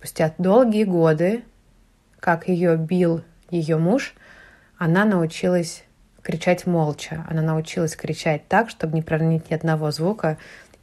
[0.00, 1.42] Спустя долгие годы,
[2.20, 4.14] как ее бил ее муж,
[4.78, 5.84] она научилась
[6.22, 7.26] кричать молча.
[7.28, 10.38] Она научилась кричать так, чтобы не проронить ни одного звука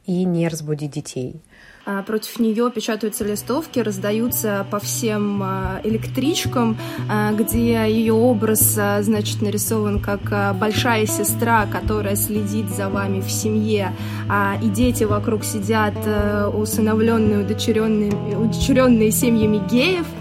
[0.06, 1.42] и не разбудить детей.
[1.90, 6.76] А, против нее печатаются листовки, раздаются по всем а, электричкам,
[7.08, 13.92] а, где ее образ, значит, нарисован как большая сестра, которая следит за вами в семье,
[14.62, 15.94] и дети вокруг сидят
[16.54, 20.06] усыновленные, удочеренные, удочеренные семьями геев–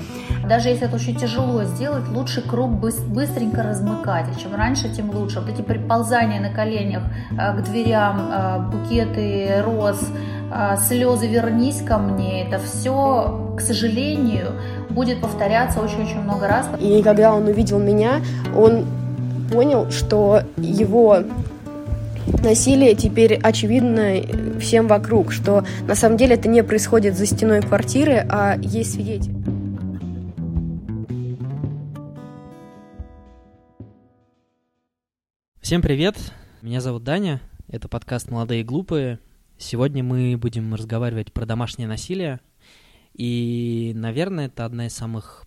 [0.48, 4.28] даже если это очень тяжело сделать, лучше круг быстренько размыкать.
[4.34, 5.42] И чем раньше, тем лучше.
[5.42, 10.00] Вот эти приползания на коленях к дверям, букеты роз,
[10.88, 14.54] слезы «вернись ко мне», это все, к сожалению,
[14.90, 16.68] будет повторяться очень-очень много раз.
[16.80, 18.22] И когда он увидел меня,
[18.56, 18.86] он
[19.52, 21.24] понял, что его
[22.44, 28.26] насилие теперь очевидно всем вокруг, что на самом деле это не происходит за стеной квартиры,
[28.30, 29.34] а есть свидетель.
[35.62, 36.16] Всем привет,
[36.62, 39.20] меня зовут Даня, это подкаст «Молодые и глупые»,
[39.60, 42.40] Сегодня мы будем разговаривать про домашнее насилие.
[43.14, 45.46] И, наверное, это одна из самых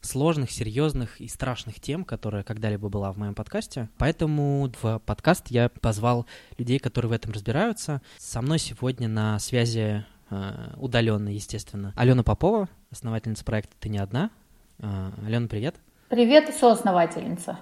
[0.00, 3.90] сложных, серьезных и страшных тем, которая когда-либо была в моем подкасте.
[3.98, 8.00] Поэтому в подкаст я позвал людей, которые в этом разбираются.
[8.16, 14.30] Со мной сегодня на связи э, удаленно, естественно, Алена Попова, основательница проекта «Ты не одна».
[14.78, 15.76] Э, Алена, привет.
[16.08, 17.58] Привет, соосновательница.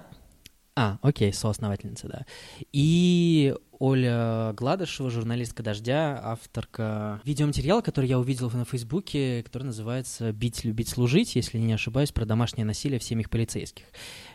[0.77, 2.25] А, окей, соосновательница, да.
[2.73, 10.63] И Оля Гладышева, журналистка «Дождя», авторка видеоматериала, который я увидел на Фейсбуке, который называется «Бить,
[10.63, 13.85] любить, служить», если не ошибаюсь, про домашнее насилие в семьях полицейских.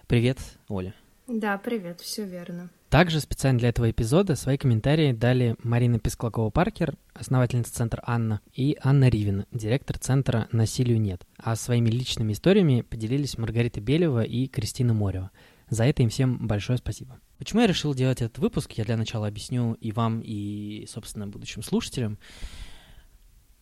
[0.06, 0.94] Привет, Оля.
[1.26, 2.70] Да, привет, все верно.
[2.88, 9.08] Также специально для этого эпизода свои комментарии дали Марина Песклакова-Паркер, основательница центра «Анна», и Анна
[9.08, 11.22] Ривина, директор центра «Насилию нет».
[11.38, 15.30] А своими личными историями поделились Маргарита Белева и Кристина Морева.
[15.68, 17.20] За это им всем большое спасибо.
[17.40, 21.62] Почему я решил делать этот выпуск, я для начала объясню и вам, и, собственно, будущим
[21.62, 22.18] слушателям.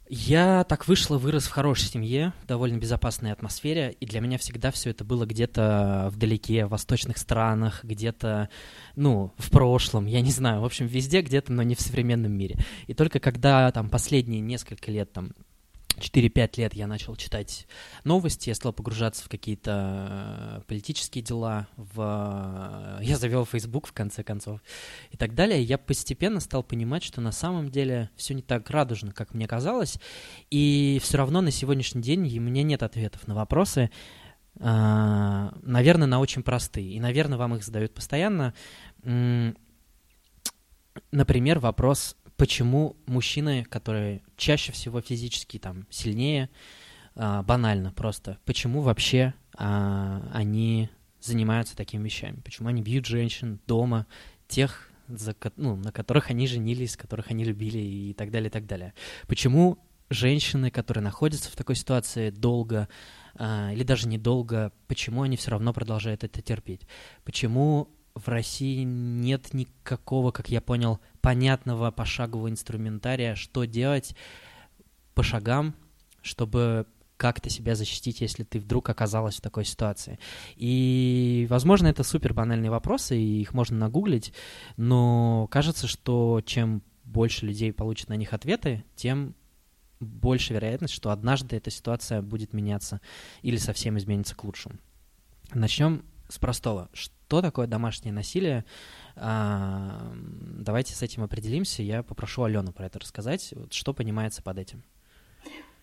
[0.08, 4.72] Я так вышло, вырос в хорошей семье, в довольно безопасной атмосфере, и для меня всегда
[4.72, 8.48] все это было где-то вдалеке, в восточных странах, где-то,
[8.96, 12.56] ну, в прошлом, я не знаю, в общем, везде где-то, но не в современном мире.
[12.88, 15.34] И только когда там последние несколько лет, там,
[15.98, 17.66] 4-5 лет я начал читать
[18.04, 22.98] новости, я стал погружаться в какие-то э, политические дела, в...
[23.00, 24.60] я завел Facebook в конце концов
[25.10, 25.62] и так далее.
[25.62, 29.98] Я постепенно стал понимать, что на самом деле все не так радужно, как мне казалось,
[30.50, 33.90] и все равно на сегодняшний день у меня нет ответов на вопросы,
[34.58, 38.54] э, наверное, на очень простые, и, наверное, вам их задают постоянно.
[41.12, 46.48] Например, вопрос почему мужчины, которые чаще всего физически там сильнее,
[47.14, 50.88] а, банально просто, почему вообще а, они
[51.20, 54.06] занимаются такими вещами, почему они бьют женщин дома,
[54.46, 58.66] тех, за, ну, на которых они женились, которых они любили и так далее, и так
[58.66, 58.94] далее.
[59.26, 59.78] Почему
[60.08, 62.88] женщины, которые находятся в такой ситуации долго
[63.34, 66.82] а, или даже недолго, почему они все равно продолжают это терпеть?
[67.24, 74.16] Почему в России нет никакого, как я понял, понятного пошагового инструментария, что делать
[75.12, 75.74] по шагам,
[76.22, 76.86] чтобы
[77.18, 80.18] как-то себя защитить, если ты вдруг оказалась в такой ситуации.
[80.56, 84.32] И, возможно, это супер банальные вопросы, и их можно нагуглить,
[84.78, 89.34] но кажется, что чем больше людей получат на них ответы, тем
[90.00, 93.02] больше вероятность, что однажды эта ситуация будет меняться
[93.42, 94.76] или совсем изменится к лучшему.
[95.52, 96.88] Начнем с простого.
[96.92, 98.64] Что такое домашнее насилие?
[99.16, 101.82] А, давайте с этим определимся.
[101.82, 103.52] Я попрошу Алену про это рассказать.
[103.56, 104.82] Вот что понимается под этим?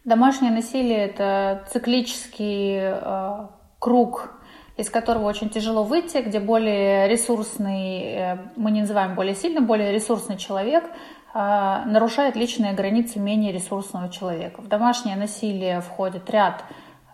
[0.05, 3.47] Домашнее насилие– это циклический э,
[3.79, 4.35] круг,
[4.78, 9.91] из которого очень тяжело выйти, где более ресурсный, э, мы не называем более сильным, более
[9.91, 14.61] ресурсный человек э, нарушает личные границы менее ресурсного человека.
[14.61, 16.64] В домашнее насилие входит ряд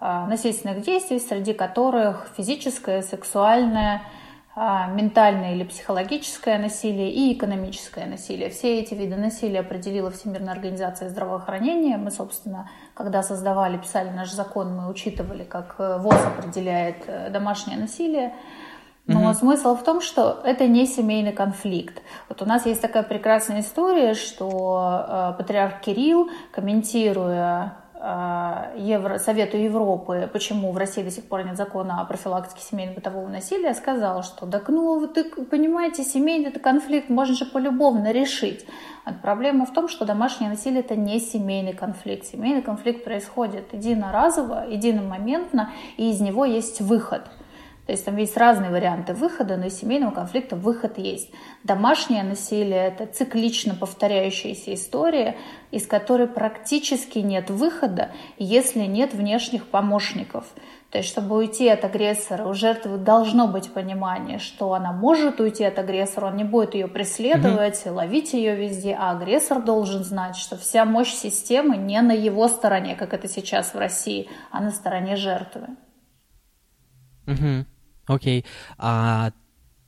[0.02, 4.02] насильственных действий, среди которых физическое, сексуальное–
[4.54, 8.50] а, ментальное или психологическое насилие и экономическое насилие.
[8.50, 11.98] Все эти виды насилия определила Всемирная организация здравоохранения.
[11.98, 17.78] Мы, собственно, когда создавали, писали наш закон, мы учитывали, как э, ВОЗ определяет э, домашнее
[17.78, 18.34] насилие.
[19.08, 19.34] Но угу.
[19.34, 22.02] смысл в том, что это не семейный конфликт.
[22.28, 29.58] Вот у нас есть такая прекрасная история, что э, патриарх Кирилл, комментируя э, Евро, Совету
[29.58, 34.48] Европы, почему в России до сих пор нет закона о профилактике семейно-бытового насилия, сказала, что
[34.48, 38.66] так ну вы понимаете, семейный это конфликт можно же полюбовно решить.
[39.22, 42.26] Проблема в том, что домашнее насилие это не семейный конфликт.
[42.26, 47.22] Семейный конфликт происходит единоразово, единомоментно, и из него есть выход–
[47.92, 51.30] то есть там есть разные варианты выхода, но из семейного конфликта выход есть.
[51.66, 55.36] Домашнее насилие– это циклично повторяющаяся история,
[55.72, 60.46] из которой практически нет выхода, если нет внешних помощников.
[60.90, 65.66] То есть, чтобы уйти от агрессора, у жертвы должно быть понимание, что она может уйти
[65.66, 70.38] от агрессора, он не будет ее преследовать, mm ловить ее везде, а агрессор должен знать,
[70.38, 74.72] что вся мощь системы не на его стороне, как это сейчас в России, а на
[74.72, 75.68] стороне жертвы.
[77.28, 77.66] Угу.
[78.08, 78.46] Окей.
[78.78, 79.32] А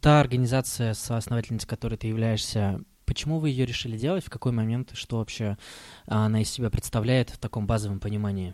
[0.02, 4.26] та организация, соосновательницей которой ты являешься, почему вы ее решили делать?
[4.26, 4.92] В какой момент?
[4.94, 5.58] Что вообще
[6.08, 8.54] она из себя представляет в таком базовом понимании?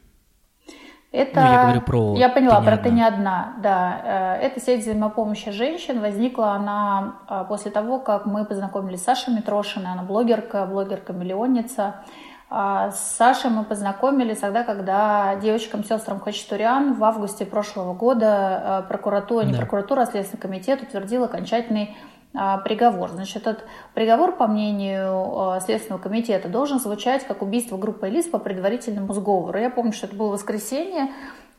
[1.12, 4.38] Это, ну, я говорю про я поняла, ты про ты не одна, да.
[4.40, 9.34] Э, эта сеть взаимопомощи женщин возникла она а, после того, как мы познакомились с Сашей
[9.34, 12.04] Митрошиной, она блогерка, блогерка-миллионница.
[12.52, 19.44] А, с Сашей мы познакомились тогда, когда девочкам-сестрам Хачатурян в августе прошлого года э, прокуратура,
[19.44, 19.60] не да.
[19.60, 21.96] прокуратура, а Следственный комитет утвердил окончательный
[22.34, 23.10] а, приговор.
[23.10, 28.40] Значит, этот приговор, по мнению э, Следственного комитета, должен звучать как убийство группы лиц по
[28.40, 29.58] предварительному сговору.
[29.60, 31.10] Я помню, что это было воскресенье,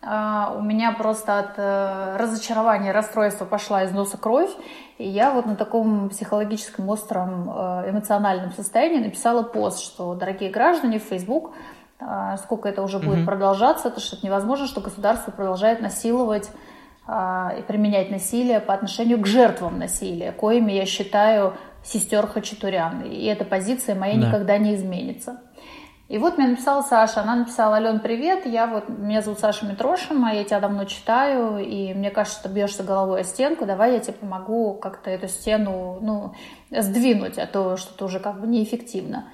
[0.02, 4.50] у меня просто от э, разочарования, расстройства пошла из носа кровь,
[4.96, 11.00] и я вот на таком психологическом остром э, эмоциональном состоянии написала пост, что, дорогие граждане,
[11.00, 11.52] в Facebook,
[12.00, 13.26] а, сколько это уже будет mm-hmm.
[13.26, 16.50] продолжаться, это что невозможно, что государство продолжает насиловать
[17.06, 23.02] а, и применять насилие по отношению к жертвам насилия, коими я считаю сестер Хачатурян.
[23.02, 24.28] И эта позиция моя да.
[24.28, 25.40] никогда не изменится.
[26.10, 30.34] И вот мне написала Саша, она написала, Ален, привет, я вот, меня зовут Саша Митрошина,
[30.34, 34.14] я тебя давно читаю, и мне кажется, что бьешься головой о стенку, давай я тебе
[34.14, 36.34] помогу как-то эту стену, ну,
[36.72, 39.26] сдвинуть, а то что-то уже как бы неэффективно.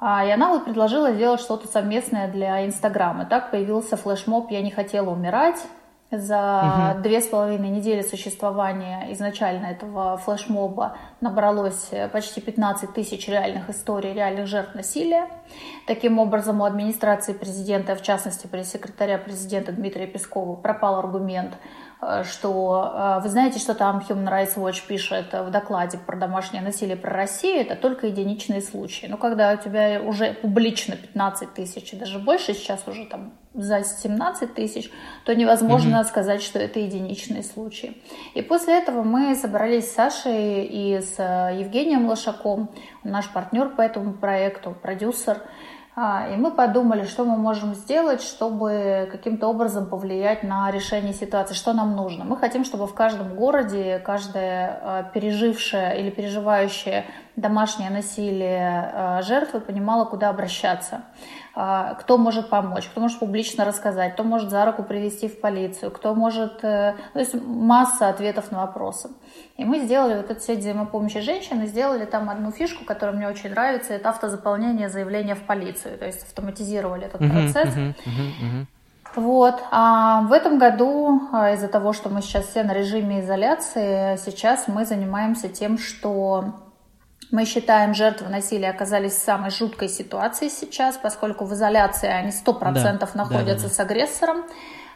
[0.00, 3.24] А, и она вот предложила сделать что-то совместное для Инстаграма.
[3.24, 5.64] Так появился флешмоб «Я не хотела умирать»,
[6.10, 14.12] за две с половиной недели существования изначально этого флешмоба набралось почти 15 тысяч реальных историй,
[14.12, 15.28] реальных жертв насилия.
[15.86, 21.56] Таким образом, у администрации президента, в частности, пресс-секретаря президента Дмитрия Пескова, пропал аргумент Э,
[22.24, 26.96] что э, вы знаете, что там Human Rights Watch пишет в докладе про домашнее насилие
[26.96, 29.06] про Россию, это только единичные случаи.
[29.06, 33.82] Но когда у тебя уже публично 15 тысяч и даже больше, сейчас уже там за
[33.82, 34.90] 17 тысяч,
[35.24, 36.04] то невозможно mm-hmm.
[36.04, 38.00] сказать, что это единичные случаи.
[38.34, 42.70] И после этого мы собрались с Сашей и с э, Евгением Лошаком,
[43.04, 45.42] наш партнер по этому проекту, продюсер,
[45.96, 51.72] и мы подумали, что мы можем сделать, чтобы каким-то образом повлиять на решение ситуации, что
[51.72, 52.24] нам нужно.
[52.24, 57.06] Мы хотим, чтобы в каждом городе каждая а, пережившая или переживающая
[57.36, 61.02] домашнее насилие а, жертва понимала, куда обращаться.
[61.54, 65.90] А, кто может помочь, кто может публично рассказать, кто может за руку привести в полицию,
[65.90, 66.62] кто может...
[66.62, 69.10] Э, то есть масса ответов на вопросы.
[69.56, 73.28] И мы сделали вот эту сеть взаимопомощи женщин и сделали там одну фишку, которая мне
[73.28, 75.98] очень нравится, это автозаполнение заявления в полицию.
[75.98, 77.76] То есть автоматизировали этот процесс.
[77.76, 78.66] Uh-huh, uh-huh, uh-huh.
[79.16, 79.60] Вот.
[79.72, 81.20] А в этом году,
[81.52, 86.54] из-за того, что мы сейчас все на режиме изоляции, сейчас мы занимаемся тем, что
[87.30, 92.98] мы считаем, жертвы насилия оказались в самой жуткой ситуации сейчас, поскольку в изоляции они 100%
[92.98, 93.74] да, находятся да, да.
[93.74, 94.44] с агрессором.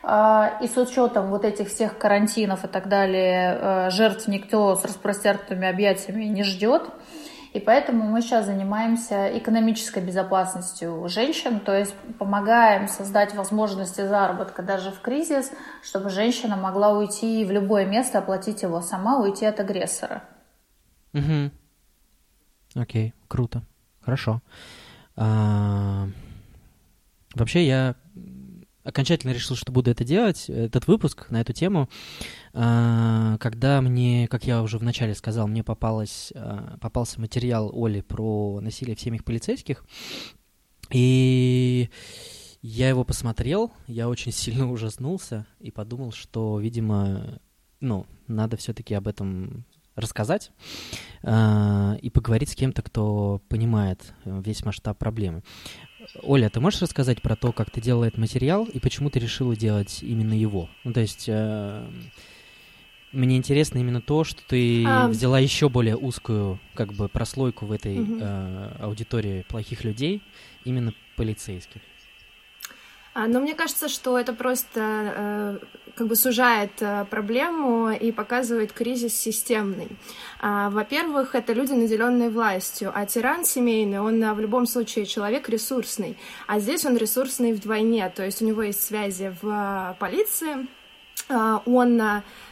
[0.07, 4.85] А, и с учетом вот этих всех карантинов и так далее, э, жертв никто с
[4.85, 6.91] распростертыми объятиями не ждет.
[7.55, 14.91] И поэтому мы сейчас занимаемся экономической безопасностью женщин, то есть помогаем создать возможности заработка даже
[14.91, 20.25] в кризис, чтобы женщина могла уйти в любое место, оплатить его сама, уйти от агрессора.
[21.15, 21.53] Угу.
[22.75, 23.63] Окей, круто.
[24.01, 24.43] Хорошо.
[25.17, 26.09] А,
[27.35, 27.95] вообще я
[28.83, 31.89] окончательно решил, что буду это делать, этот выпуск на эту тему,
[32.53, 38.61] а, когда мне, как я уже вначале сказал, мне попалось, а, попался материал Оли про
[38.61, 39.85] насилие в семьях полицейских,
[40.91, 41.89] и
[42.61, 47.41] я его посмотрел, я очень сильно ужаснулся и подумал, что, видимо,
[47.81, 49.65] ну, надо все-таки об этом
[49.97, 50.51] рассказать
[51.23, 55.43] э, и поговорить с кем-то, кто понимает э, весь масштаб проблемы.
[56.23, 59.57] Оля, ты можешь рассказать про то, как ты делала этот материал и почему ты решила
[59.57, 60.69] делать именно его?
[60.85, 61.89] Ну, то есть э,
[63.13, 65.09] мне интересно именно то, что ты а...
[65.09, 68.19] взяла еще более узкую как бы прослойку в этой угу.
[68.21, 70.23] э, аудитории плохих людей,
[70.65, 71.81] именно полицейских.
[73.15, 75.59] А, но мне кажется, что это просто э,
[75.95, 79.89] как бы сужает э, проблему и показывает кризис системный.
[80.41, 86.19] А, во-первых, это люди, наделенные властью, а тиран семейный, он в любом случае человек ресурсный,
[86.49, 90.67] а здесь он ресурсный вдвойне, то есть у него есть связи в полиции,
[91.29, 92.03] а, он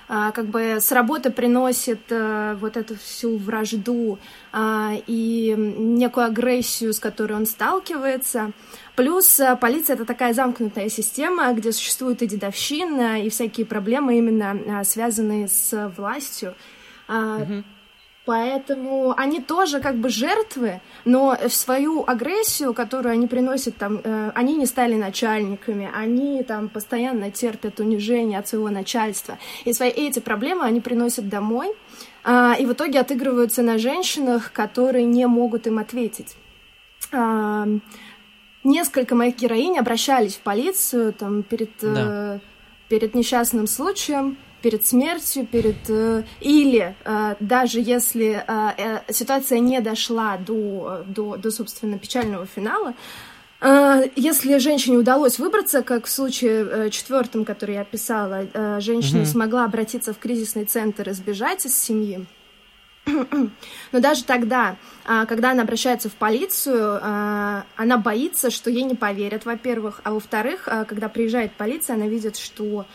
[0.09, 4.19] как бы с работы приносит э, вот эту всю вражду
[4.55, 8.53] и некую агрессию, с которой он сталкивается.
[8.97, 14.85] Плюс э, полиция— это такая замкнутая система, где существует и дедовщина, и всякие проблемы, именно
[14.85, 16.55] связанные с властью.
[17.09, 17.65] Mm-hmm.
[18.25, 24.31] Поэтому они тоже как бы жертвы, но в свою агрессию, которую они приносят там, э,
[24.37, 29.39] они не стали начальниками, они там постоянно терпят унижение от своего начальства.
[29.65, 31.73] И свои эти проблемы они приносят домой,
[32.25, 36.37] э, и в итоге отыгрываются на женщинах, которые не могут им ответить.
[37.11, 37.67] Э,
[38.65, 42.37] несколько моих героинь обращались в полицию там, перед, да.
[42.37, 42.39] э,
[42.89, 50.39] перед несчастным случаем, перед смертью, перед э, или э, даже если э, ситуация не дошла
[50.39, 52.95] до, до, до собственно печального финала,
[54.17, 58.49] если женщине удалось выбраться, как в случае четвертом, который я описала,
[58.81, 59.25] женщина mm-hmm.
[59.25, 62.27] смогла обратиться в кризисный центр и сбежать из семьи.
[63.07, 70.01] Но даже тогда, когда она обращается в полицию, она боится, что ей не поверят, во-первых,
[70.05, 72.87] а во-вторых, когда приезжает полиция, она видит, что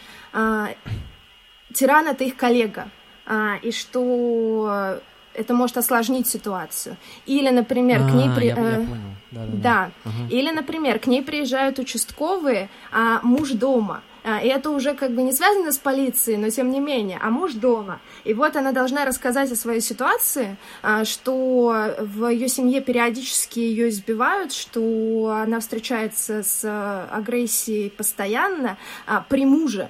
[1.73, 2.89] тиран это их коллега,
[3.25, 4.99] а, и что
[5.33, 6.97] это может осложнить ситуацию.
[7.25, 8.47] Или, например, а, к ней при...
[8.47, 8.95] я, я э, Да,
[9.31, 9.91] да, да.
[10.03, 10.09] да.
[10.09, 10.29] Угу.
[10.29, 14.01] Или, например, к ней приезжают участковые, а муж дома.
[14.29, 17.29] А, и это уже как бы не связано с полицией, но тем не менее, а
[17.29, 18.01] муж дома.
[18.25, 23.87] И вот она должна рассказать о своей ситуации, а, что в ее семье периодически ее
[23.87, 29.89] избивают, что она встречается с агрессией постоянно а, при муже.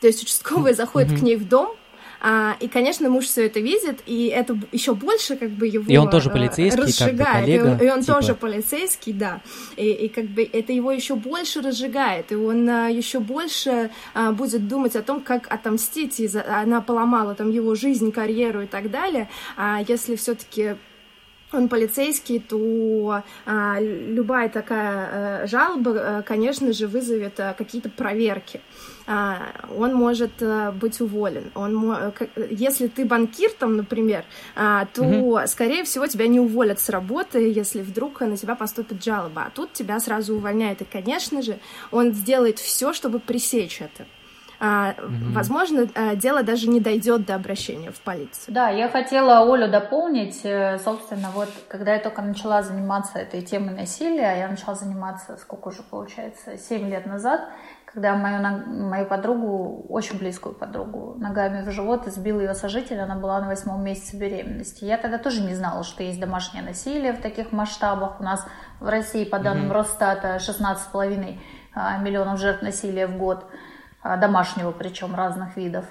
[0.00, 1.18] То есть участковый заходит mm-hmm.
[1.18, 1.74] к ней в дом,
[2.20, 5.96] а, и, конечно, муж все это видит, и это еще больше как бы его И
[5.96, 7.18] он тоже полицейский, разжигает.
[7.18, 8.14] Как бы коллега, и он, и он типа...
[8.14, 9.40] тоже полицейский, да.
[9.76, 14.32] И, и как бы это его еще больше разжигает, и он а, еще больше а,
[14.32, 18.66] будет думать о том, как отомстить, и за, она поломала там его жизнь, карьеру и
[18.66, 19.28] так далее.
[19.56, 20.76] А если все-таки
[21.52, 28.60] он полицейский, то а, любая такая а, жалоба, а, конечно же, вызовет а, какие-то проверки.
[29.06, 31.50] А, он может а, быть уволен.
[31.54, 32.12] Он,
[32.50, 34.24] если ты банкир, там, например,
[34.54, 35.38] а, то, угу.
[35.46, 39.44] скорее всего, тебя не уволят с работы, если вдруг на тебя поступит жалоба.
[39.46, 40.82] А тут тебя сразу увольняют.
[40.82, 41.58] И, конечно же,
[41.90, 44.06] он сделает все, чтобы пресечь это.
[44.60, 48.54] А, mm Возможно, а, дело даже не дойдет до обращения в полицию.
[48.54, 50.40] Да, я хотела Олю дополнить.
[50.44, 55.68] Э, собственно, вот когда я только начала заниматься этой темой насилия, я начала заниматься, сколько
[55.68, 57.48] уже получается, 7 лет назад,
[57.92, 63.40] когда мою, мою подругу, очень близкую подругу, ногами в живот избил ее сожитель, она была
[63.40, 64.84] на восьмом месяце беременности.
[64.84, 68.20] Я тогда тоже не знала, что есть домашнее насилие в таких масштабах.
[68.20, 68.44] У нас
[68.80, 69.74] в России, по данным mm-hmm.
[69.74, 71.38] Росстата, 16,5
[71.74, 73.46] а, миллионов жертв насилия в год.
[74.02, 75.84] А, домашнего причем разных видов.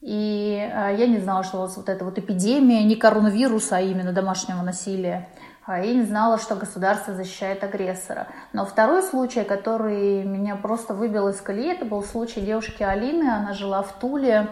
[0.00, 3.80] И а, я не знала, что у вас вот эта вот эпидемия, не коронавируса, а
[3.80, 5.28] именно домашнего насилия.
[5.66, 8.26] А я не знала, что государство защищает агрессора.
[8.52, 13.30] Но второй случай, который меня просто выбил из колеи, это был случай девушки Алины.
[13.30, 14.48] Она жила в Туле,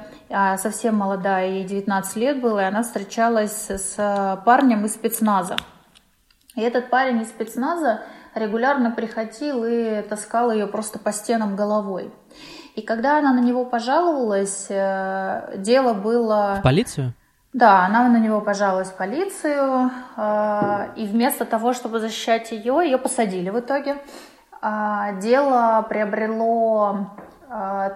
[0.56, 5.56] совсем молодая, ей 19 лет было, и она встречалась с парнем из спецназа.
[6.54, 8.00] И этот парень из спецназа
[8.35, 12.11] регулярно приходил и таскал ее просто по стенам головой.
[12.75, 16.57] И когда она на него пожаловалась, э, дело было...
[16.61, 17.12] В полицию?
[17.52, 22.97] Да, она на него пожаловалась в полицию, э, и вместо того, чтобы защищать ее, ее
[22.97, 23.99] посадили в итоге.
[24.62, 27.11] А, дело приобрело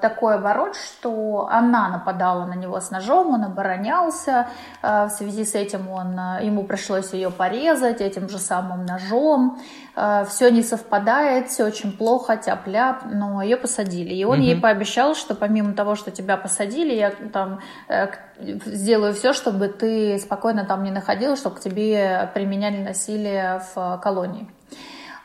[0.01, 4.49] такой оборот, что она нападала на него с ножом, он оборонялся,
[4.83, 9.59] в связи с этим он, ему пришлось ее порезать этим же самым ножом,
[9.97, 14.13] Э, все не совпадает, все очень плохо, тяп-ляп, но ее посадили.
[14.15, 14.47] И он угу.
[14.47, 18.09] ей пообещал, что помимо того, что тебя посадили, я там э,
[18.39, 24.49] сделаю все, чтобы ты спокойно там не находилась, чтобы к тебе применяли насилие в колонии.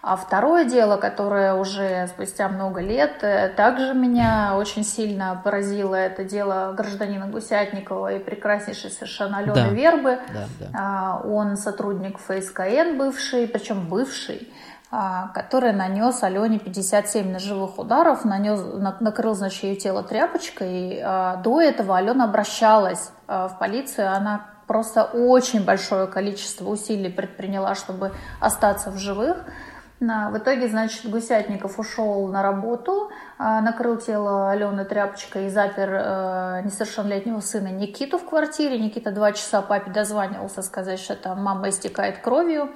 [0.01, 6.23] А второе дело, которое уже спустя много лет э, также меня очень сильно поразило, это
[6.23, 9.69] дело гражданина Гусятникова и прекраснейшей совершенно Алены да.
[9.69, 10.19] Вербы.
[10.33, 10.67] Да, да.
[10.73, 14.51] А, он сотрудник ФСКН бывший, причем бывший
[14.89, 18.59] а, который нанес Алене 57 ножевых ударов, нанес,
[18.99, 20.99] накрыл, значит, ее тело тряпочкой.
[21.03, 28.13] А, до этого Алена обращалась в полицию, она просто очень большое количество усилий предприняла, чтобы
[28.39, 29.37] остаться в живых.
[30.01, 36.61] В итоге, значит, Гусятников ушел на работу, а, накрыл тело Алены тряпочкой и запер э,
[36.65, 38.79] несовершеннолетнего сына Никиту в квартире.
[38.79, 42.71] Никита два часа папе дозванивался сказать, что там мама истекает кровью.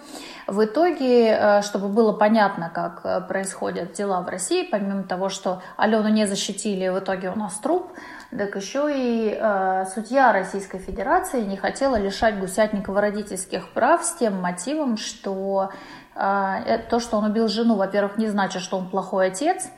[0.45, 5.63] В итоге, э, чтобы было понятно, как э, происходят дела в России, помимо того, что
[5.77, 7.91] Алену не защитили, в итоге у нас труп,
[8.29, 14.39] так еще и э, судья Российской Федерации не хотела лишать Гусятникова родительских прав с тем
[14.41, 15.71] мотивом, что
[16.15, 19.69] то, что он убил жену, во-первых, не значит, что он плохой отец,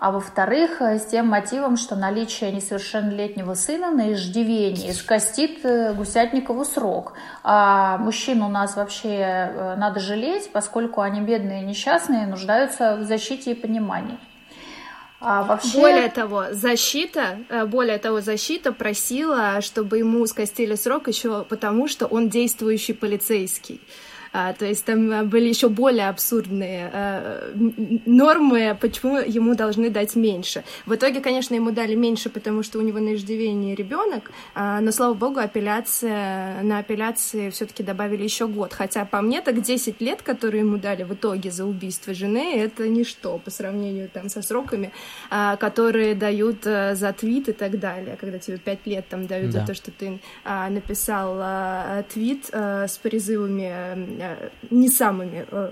[0.00, 6.64] а во-вторых, э, с тем мотивом, что наличие несовершеннолетнего сына на иждивении скостит э, Гусятникову
[6.64, 7.12] срок.
[7.44, 13.04] А мужчин у нас вообще э, надо жалеть, поскольку они бедные и несчастные, нуждаются в
[13.04, 14.18] защите и понимании.
[15.20, 15.78] А вообще...
[15.78, 22.30] Более того, защита, более того, защита просила, чтобы ему скостили срок еще потому, что он
[22.30, 23.82] действующий полицейский.
[24.32, 27.52] А, то есть там а, были еще более абсурдные а,
[28.06, 30.64] нормы, почему ему должны дать меньше.
[30.86, 34.92] В итоге, конечно, ему дали меньше, потому что у него на иждивении ребенок, а, но,
[34.92, 38.72] слава богу, апелляция, на апелляции все-таки добавили еще год.
[38.72, 42.88] Хотя по мне так 10 лет, которые ему дали в итоге за убийство жены, это
[42.88, 44.92] ничто по сравнению там со сроками,
[45.30, 49.50] а, которые дают а, за твит и так далее, когда тебе 5 лет там дают
[49.50, 49.60] да.
[49.60, 54.19] за то, что ты а, написал а, твит а, с призывами Э,
[54.70, 55.70] не самыми э,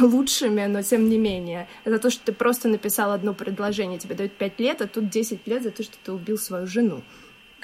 [0.00, 1.66] лучшими, но тем не менее.
[1.84, 5.46] За то, что ты просто написал одно предложение, тебе дают 5 лет, а тут 10
[5.46, 7.02] лет за то, что ты убил свою жену.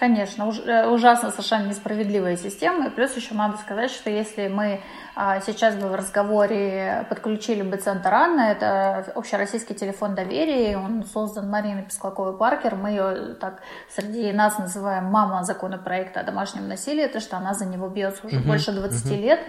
[0.01, 2.87] Конечно, уж, э, ужасно совершенно несправедливая система.
[2.87, 4.81] И плюс еще надо сказать, что если мы
[5.15, 11.51] а, сейчас бы в разговоре подключили бы центр Анна, это общероссийский телефон доверия, он создан
[11.51, 13.61] Мариной Песклаковой-Паркер, мы ее так
[13.95, 18.37] среди нас называем мама законопроекта о домашнем насилии, то что она за него бьется уже
[18.37, 19.21] uh-huh, больше 20 uh-huh.
[19.21, 19.41] лет.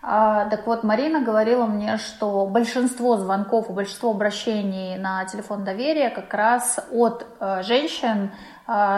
[0.00, 6.10] А, так вот, Марина говорила мне, что большинство звонков и большинство обращений на телефон доверия
[6.10, 8.30] как раз от э, женщин,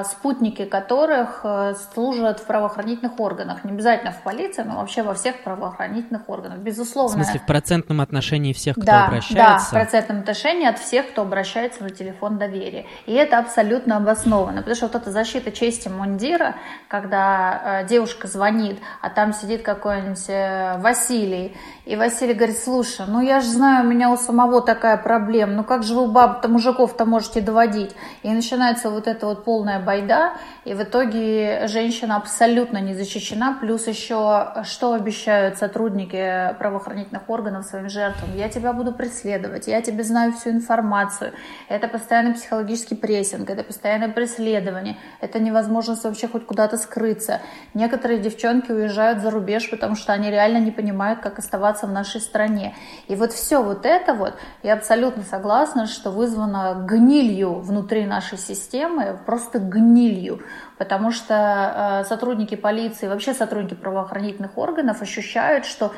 [0.05, 3.63] спутники которых э, служат в правоохранительных органах.
[3.63, 6.59] Не обязательно в полиции, но вообще во всех правоохранительных органах.
[6.59, 7.11] Безусловно.
[7.11, 9.37] В смысле, в процентном отношении всех, кто да, обращается?
[9.37, 12.87] Да, в процентном отношении от всех, кто обращается на телефон доверия.
[13.07, 16.57] И это абсолютно обоснованно, потому что вот эта защита чести мундира,
[16.89, 23.21] когда э, девушка звонит, а там сидит какой-нибудь э, Василий, и Василий говорит, слушай, ну
[23.21, 27.05] я же знаю, у меня у самого такая проблема, ну как же вы баб-то мужиков-то
[27.05, 27.95] можете доводить?
[28.25, 30.33] И начинается вот это вот пол полная байда,
[30.65, 37.91] и в итоге женщина абсолютно не защищена, плюс еще что обещают сотрудники правоохранительных органов своим
[37.91, 38.35] жертвам?
[38.35, 41.33] Я тебя буду преследовать, я тебе знаю всю информацию.
[41.69, 47.43] Это постоянный психологический прессинг, это постоянное преследование, это невозможность вообще хоть куда-то скрыться.
[47.75, 52.23] Некоторые девчонки уезжают за рубеж, потому что они реально не понимают, как оставаться в нашей
[52.23, 52.75] стране.
[53.09, 59.19] И вот все вот это вот, я абсолютно согласна, что вызвано гнилью внутри нашей системы,
[59.27, 60.43] просто просто гнилью,
[60.79, 65.93] потому что э, сотрудники полиции, вообще сотрудники правоохранительных органов ощущают, что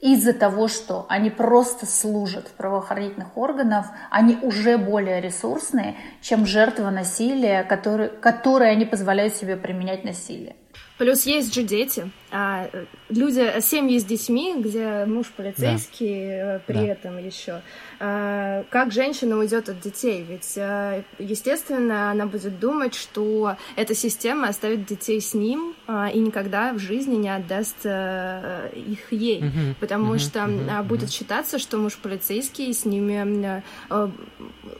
[0.00, 6.90] из-за того, что они просто служат в правоохранительных органах, они уже более ресурсные, чем жертвы
[6.90, 10.56] насилия, которые, которые они позволяют себе применять насилие.
[10.98, 12.68] Плюс есть же дети, а
[13.10, 16.56] люди, семьи с детьми, где муж полицейский да.
[16.56, 16.86] Э, при да.
[16.86, 17.60] этом еще.
[18.00, 20.24] А, как женщина уйдет от детей?
[20.26, 26.18] Ведь, а, естественно, она будет думать, что эта система оставит детей с ним а, и
[26.18, 29.74] никогда в жизни не отдаст а, их ей, uh-huh.
[29.78, 30.18] потому uh-huh.
[30.18, 30.82] что uh-huh.
[30.84, 34.10] будет считаться, что муж полицейский с ними, а,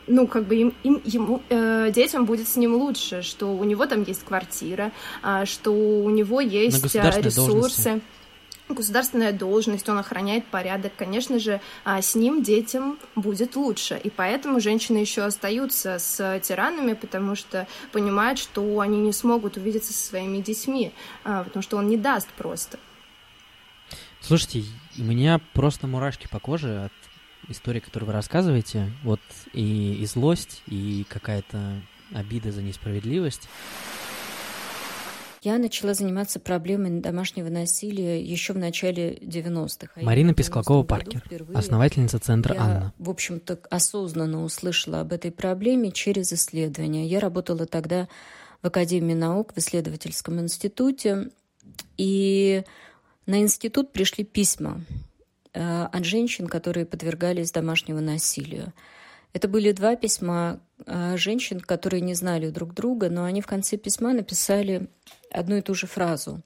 [0.07, 3.87] ну, как бы им, им, ему, а, детям будет с ним лучше, что у него
[3.87, 4.91] там есть квартира,
[5.23, 6.83] а, что у него есть
[7.47, 8.01] ресурсы.
[8.69, 14.01] Государственная должность, он охраняет порядок, конечно же, а, с ним детям будет лучше.
[14.03, 19.93] И поэтому женщины еще остаются с тиранами, потому что понимают, что они не смогут увидеться
[19.93, 20.93] со своими детьми,
[21.25, 22.79] а, потому что он не даст просто.
[24.21, 24.65] Слушайте,
[24.97, 26.93] у меня просто мурашки по коже от
[27.51, 28.93] истории, которую вы рассказываете.
[29.03, 29.21] Вот
[29.53, 31.83] и, и злость, и какая-то
[32.15, 33.49] обида за несправедливость.
[35.43, 39.93] Я начала заниматься проблемой домашнего насилия еще в начале 90-х.
[39.97, 42.95] А Марина Песклакова-Паркер, основательница Центра я, «Анна».
[42.97, 47.09] в общем-то, осознанно услышала об этой проблеме через исследования.
[47.09, 48.09] Я работала тогда
[48.63, 51.31] в Академии наук, в исследовательском институте,
[51.97, 52.63] и
[53.27, 54.85] на институт пришли письма
[55.55, 58.73] э, от женщин, которые подвергались домашнему насилию.
[59.33, 63.77] Это были два письма э, женщин, которые не знали друг друга, но они в конце
[63.77, 64.89] письма написали
[65.31, 66.41] одну и ту же фразу.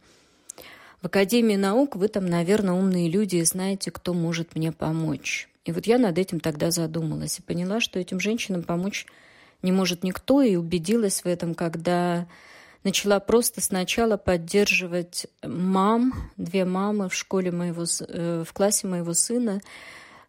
[1.03, 5.49] В Академии наук вы там, наверное, умные люди и знаете, кто может мне помочь.
[5.64, 9.07] И вот я над этим тогда задумалась и поняла, что этим женщинам помочь
[9.62, 12.29] не может никто, и убедилась в этом, когда
[12.85, 19.61] начала просто сначала поддерживать мам, две мамы в школе моего, э, в классе моего сына,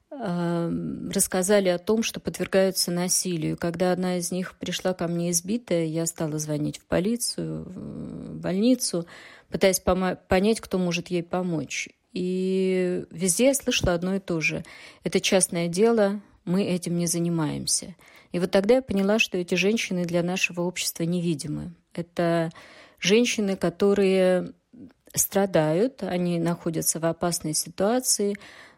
[0.09, 3.57] рассказали о том, что подвергаются насилию.
[3.57, 9.05] Когда одна из них пришла ко мне избитая, я стала звонить в полицию, в больницу,
[9.49, 11.89] пытаясь понять, кто может ей помочь.
[12.13, 14.63] И везде я слышала одно и то же.
[15.03, 17.95] Это частное дело, мы этим не занимаемся.
[18.31, 21.73] И вот тогда я поняла, что эти женщины для нашего общества невидимы.
[21.93, 22.51] Это
[22.99, 24.53] женщины, которые
[25.13, 28.35] страдают, они находятся в опасной ситуации,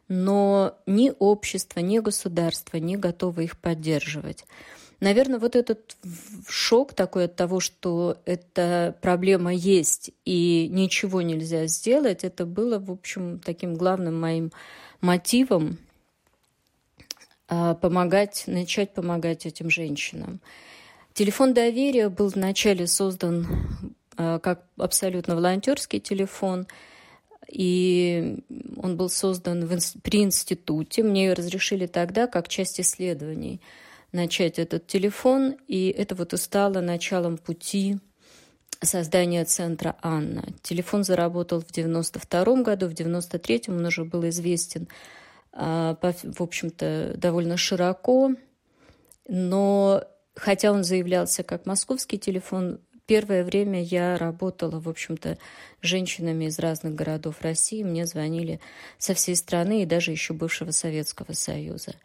[0.10, 4.46] но ни общество, ни государство не готовы их поддерживать.
[5.00, 5.96] Наверное, вот этот
[6.50, 12.92] шок такой от того, что эта проблема есть и ничего нельзя сделать, это было, в
[12.92, 14.52] общем, таким главным моим
[15.00, 15.78] мотивом
[17.48, 20.42] а, помогать, начать помогать этим женщинам.
[21.14, 23.48] Телефон доверия был вначале создан
[24.18, 26.68] а, как абсолютно волонтерский телефон,
[27.52, 28.44] и
[28.78, 31.04] он был создан в, при институте.
[31.04, 33.62] Мне разрешили тогда, как часть исследований–
[34.12, 38.00] начать этот телефон, и это вот и стало началом пути
[38.82, 40.46] создания центра «Анна».
[40.62, 44.88] Телефон заработал в 92 году, в 93-м он уже был известен,
[45.52, 48.32] а, в общем-то, довольно широко,
[49.28, 50.04] но
[50.36, 55.40] хотя он заявлялся как московский телефон, первое время я работала, в общем-то,
[55.82, 57.82] женщинами из разных городов России.
[57.82, 58.60] Мне звонили
[59.00, 61.96] со всей страны и даже еще бывшего Советского Союза.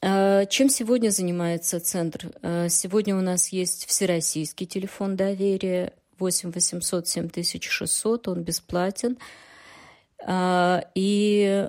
[0.00, 2.30] А, чем сегодня занимается центр?
[2.42, 9.18] А, сегодня у нас есть всероссийский телефон доверия 8 800 7600, он бесплатен.
[10.24, 11.68] А, и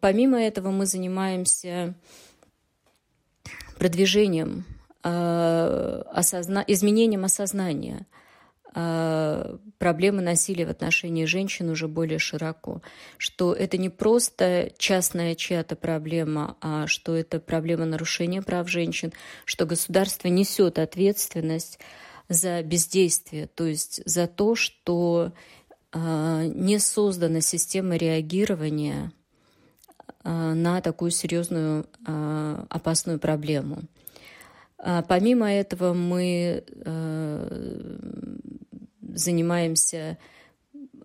[0.00, 1.92] помимо этого мы занимаемся
[3.78, 4.64] продвижением,
[5.02, 6.64] осозна...
[6.66, 8.06] изменением осознания–
[8.74, 12.80] а, проблемы насилия в отношении женщин уже более широко,
[13.18, 19.12] что это не просто частная чья-то проблема, а что это проблема нарушения прав женщин,
[19.44, 21.80] что государство несет ответственность
[22.30, 25.32] за бездействие, то есть за то, что
[25.92, 29.12] э, не создана система реагирования
[30.24, 33.82] э, на такую серьезную э, опасную проблему.
[35.08, 36.64] Помимо этого мы
[39.14, 40.18] занимаемся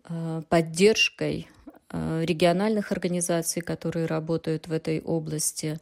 [0.10, 1.48] э, поддержкой
[1.90, 5.80] региональных организаций, которые работают в этой области.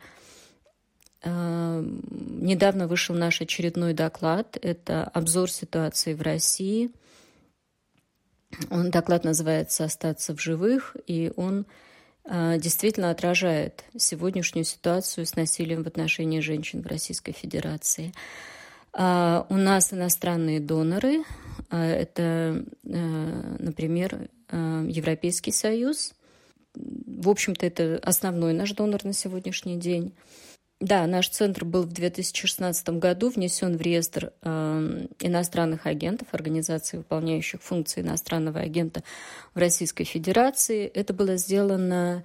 [1.24, 4.56] Недавно вышел наш очередной доклад.
[4.62, 6.92] Это обзор ситуации в России.
[8.70, 11.66] Он доклад называется «Остаться в живых», и он
[12.28, 18.14] действительно отражает сегодняшнюю ситуацию с насилием в отношении женщин в Российской Федерации.
[18.98, 21.24] А, у нас иностранные доноры.
[21.70, 26.14] А, это, а, например, Европейский Союз.
[26.76, 30.14] В общем-то, это основной наш донор на сегодняшний день.
[30.82, 38.02] Да, наш центр был в 2016 году внесен в реестр иностранных агентов, организаций, выполняющих функции
[38.02, 39.02] иностранного агента
[39.54, 40.86] в Российской Федерации.
[40.88, 42.24] Это было сделано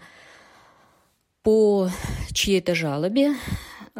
[1.42, 1.88] по
[2.32, 3.36] чьей-то жалобе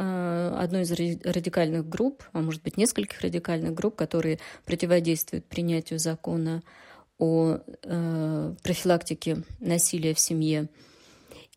[0.02, 6.62] Э, одной из радикальных групп, а может быть нескольких радикальных групп, которые противодействуют принятию закона
[7.18, 10.68] о э, профилактике насилия в семье.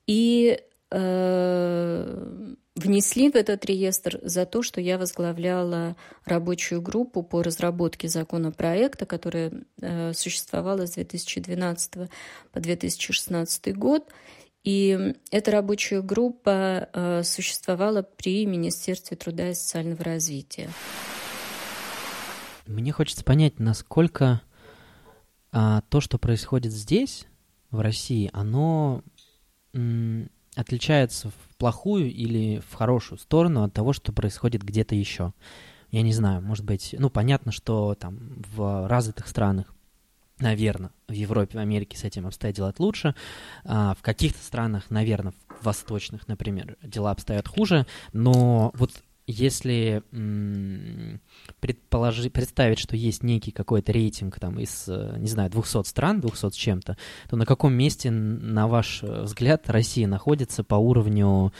[0.08, 0.60] И
[0.92, 9.06] э, внесли в этот реестр за то, что я возглавляла рабочую группу по разработке законопроекта,
[9.06, 12.10] которая э, существовала с 2012
[12.52, 14.10] по 2016 год.
[14.64, 20.70] И эта рабочая группа э, существовала при Министерстве труда и социального развития.
[22.66, 24.42] Мне хочется понять, насколько
[25.52, 27.28] а, то, что происходит здесь,
[27.72, 29.04] в России, оно
[30.56, 35.34] отличается в плохую или в хорошую сторону от того, что происходит где-то еще.
[35.92, 39.74] Я не знаю, может быть, ну понятно, что там в развитых странах
[40.40, 43.16] наверное, в Европе, в Америке с этим обстоят дела лучше.
[43.64, 47.86] А в каких-то странах, наверное, в восточных, например, дела обстоят хуже.
[48.12, 48.92] Но вот
[49.28, 50.04] если
[51.60, 56.56] предположить, представить, что есть некий какой-то рейтинг там из, не знаю, 200 стран, 200 с
[56.56, 56.98] чем-то,
[57.30, 61.54] то на каком месте, на ваш взгляд, Россия находится по уровню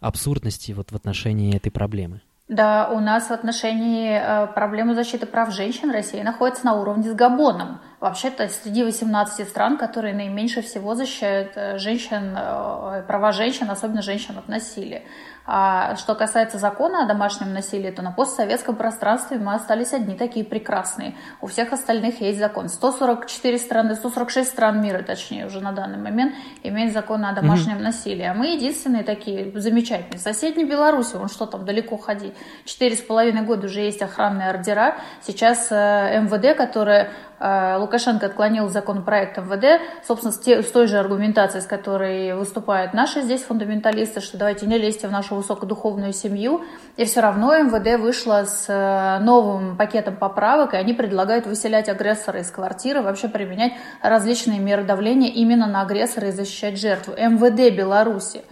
[0.00, 2.22] абсурдности вот в отношении этой проблемы?
[2.48, 7.14] Да, у нас в отношении э, проблемы защиты прав женщин Россия находится на уровне с
[7.14, 7.82] Габоном.
[8.00, 14.38] вообще-то среди 18 стран, которые наименьше всего защищают э, женщин, э, права женщин, особенно женщин
[14.38, 15.02] от насилия.
[15.50, 20.44] А что касается закона о домашнем насилии, то на постсоветском пространстве мы остались одни такие
[20.44, 21.14] прекрасные.
[21.40, 22.68] У всех остальных есть закон.
[22.68, 27.82] 144 страны, 146 стран мира, точнее, уже на данный момент имеют закон о домашнем mm-hmm.
[27.82, 28.24] насилии.
[28.24, 30.18] А мы единственные такие замечательные.
[30.18, 32.34] Соседней Беларуси, он что там далеко ходить.
[32.66, 34.96] Четыре с половиной года уже есть охранные ордера.
[35.22, 41.62] Сейчас э, МВД, которое Лукашенко отклонил законопроект МВД, собственно, с, те, с той же аргументацией,
[41.62, 46.64] с которой выступают наши здесь фундаменталисты, что давайте не лезьте в нашу высокодуховную семью.
[46.96, 52.40] И все равно МВД вышло с э, новым пакетом поправок, и они предлагают выселять агрессора
[52.40, 53.72] из квартиры, вообще применять
[54.02, 57.14] различные меры давления именно на агрессора и защищать жертву.
[57.14, 58.42] МВД Беларуси.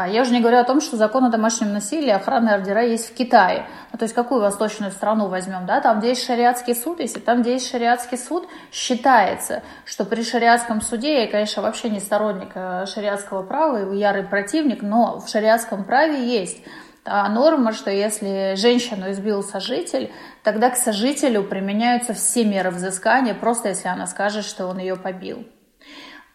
[0.00, 3.10] А, я уже не говорю о том, что закон о домашнем насилии, охранные ордера есть
[3.10, 3.66] в Китае.
[3.90, 7.42] Ну, то есть какую восточную страну возьмем, да, там, где есть шариатский суд, если там,
[7.42, 12.86] где есть шариатский суд, считается, что при шариатском суде, я, конечно, вообще не сторонник э,
[12.86, 16.58] шариатского права, ярый противник, но в шариатском праве есть
[17.04, 20.12] норма, что если женщину избил сожитель,
[20.44, 25.44] тогда к сожителю применяются все меры взыскания, просто если она скажет, что он ее побил.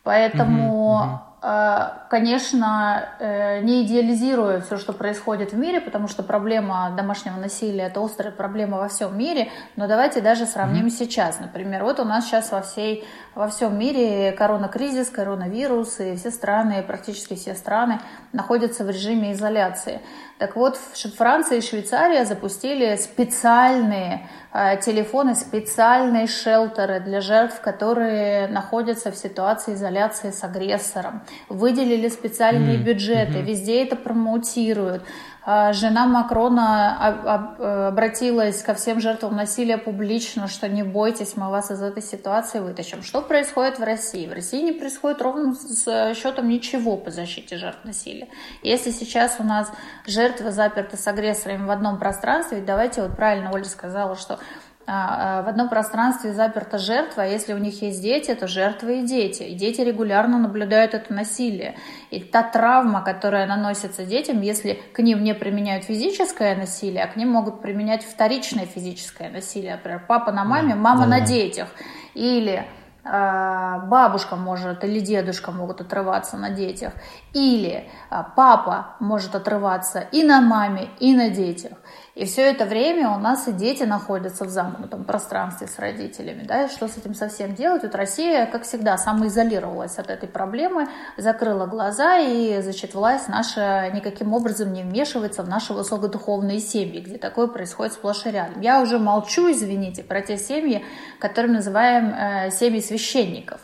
[0.04, 0.99] Поэтому...
[0.99, 1.33] Uh-huh, uh-huh.
[1.45, 7.88] А, конечно, э, не идеализируя все, что происходит в мире, потому что проблема домашнего насилия–
[7.88, 10.89] это острая проблема во всем мире, но давайте даже сравним mm-hmm.
[10.89, 11.41] сейчас.
[11.41, 16.82] Например, вот у нас сейчас во, всей, во всем мире коронакризис, коронавирус, и все страны,
[16.82, 17.99] практически все страны
[18.32, 19.99] находятся в режиме изоляции.
[20.38, 20.77] Так вот,
[21.17, 29.73] Франция и Швейцария запустили специальные э, телефоны, специальные шелтеры для жертв, которые находятся в ситуации
[29.73, 32.84] изоляции с агрессором выделили специальные mm-hmm.
[32.84, 33.46] бюджеты, mm-hmm.
[33.46, 35.04] везде это промоутируют.
[35.46, 41.82] А, жена Макрона обратилась ко всем жертвам насилия публично, что не бойтесь, мы вас из
[41.82, 43.04] этой ситуации вытащим.
[43.04, 44.26] Что происходит в России?
[44.26, 48.30] В России не происходит ровно с счетом ничего по защите жертв насилия.
[48.62, 49.69] Если сейчас у нас
[50.08, 54.39] жертвы заперты с агрессорами в одном пространстве, давайте, вот правильно Оля сказала, что
[54.86, 59.43] в одном пространстве заперта жертва, а если у них есть дети, то жертвы и дети.
[59.43, 61.76] И дети регулярно наблюдают это насилие.
[62.10, 67.15] И та травма, которая наносится детям, если к ним не применяют физическое насилие, а к
[67.15, 69.76] ним могут применять вторичное физическое насилие.
[69.76, 71.69] Например, папа на маме, мама да, на детях.
[72.13, 72.65] Или
[73.06, 76.93] бабушка может или дедушка могут отрываться на детях,
[77.34, 77.89] или
[78.38, 81.74] папа может отрываться и на маме, и на детях.
[82.15, 86.43] И все это время у нас и дети находятся в замкнутом пространстве с родителями.
[86.43, 86.65] Да?
[86.65, 87.82] И что с этим совсем делать?
[87.82, 94.32] Вот Россия, как всегда, самоизолировалась от этой проблемы, закрыла глаза, и значит, власть наша никаким
[94.34, 98.62] образом не вмешивается в наши высокодуховные семьи, где такое происходит сплошь и рядом.
[98.62, 100.86] Я уже молчу, извините, про те семьи,
[101.17, 103.60] которые мы называем э, семьи священников.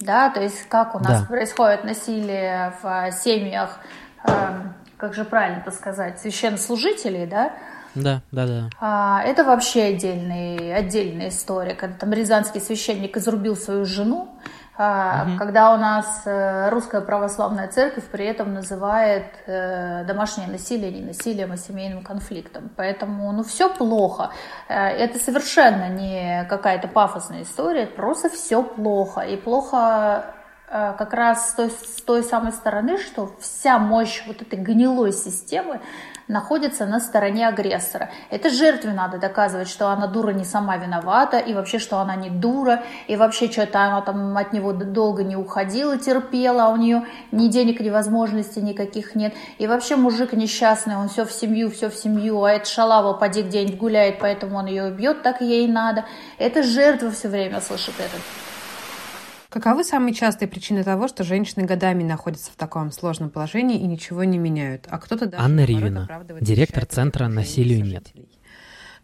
[0.00, 1.26] Да, то есть как у нас да.
[1.26, 3.78] происходит насилие в семьях,
[4.24, 4.30] э,
[4.98, 7.54] как же правильно это сказать, священнослужителей, да,
[7.94, 8.70] да, да, да.
[8.80, 14.28] А, это вообще отдельный, отдельная история, когда там рязанский священник изрубил свою жену,
[14.74, 15.38] угу.
[15.38, 21.52] когда у нас э, русская православная церковь при этом называет э, домашнее насилие не насилием,
[21.52, 22.70] а семейным конфликтом.
[22.76, 24.30] Поэтому, ну, все плохо.
[24.68, 29.20] Э, это совершенно не какая-то пафосная история, просто все плохо.
[29.20, 30.34] И плохо
[30.66, 35.80] как раз с той, с той самой стороны, что вся мощь вот этой гнилой системы
[36.28, 38.10] находится на стороне агрессора.
[38.30, 42.30] Это жертве надо доказывать, что она дура не сама виновата, и вообще, что она не
[42.30, 47.06] дура, и вообще, что-то она там от него долго не уходила, терпела, а у нее
[47.32, 49.34] ни денег, ни возможностей никаких нет.
[49.58, 53.42] И вообще мужик несчастный, он все в семью, все в семью, а это шалава поди
[53.42, 56.04] где-нибудь гуляет, поэтому он ее убьет, так ей надо.
[56.38, 58.20] Это жертва все время слышит этот
[59.54, 64.24] Каковы самые частые причины того, что женщины годами находятся в таком сложном положении и ничего
[64.24, 65.40] не меняют, а кто-то даже...
[65.40, 66.08] Анна Ривина,
[66.40, 68.08] директор Центра «Насилию нет».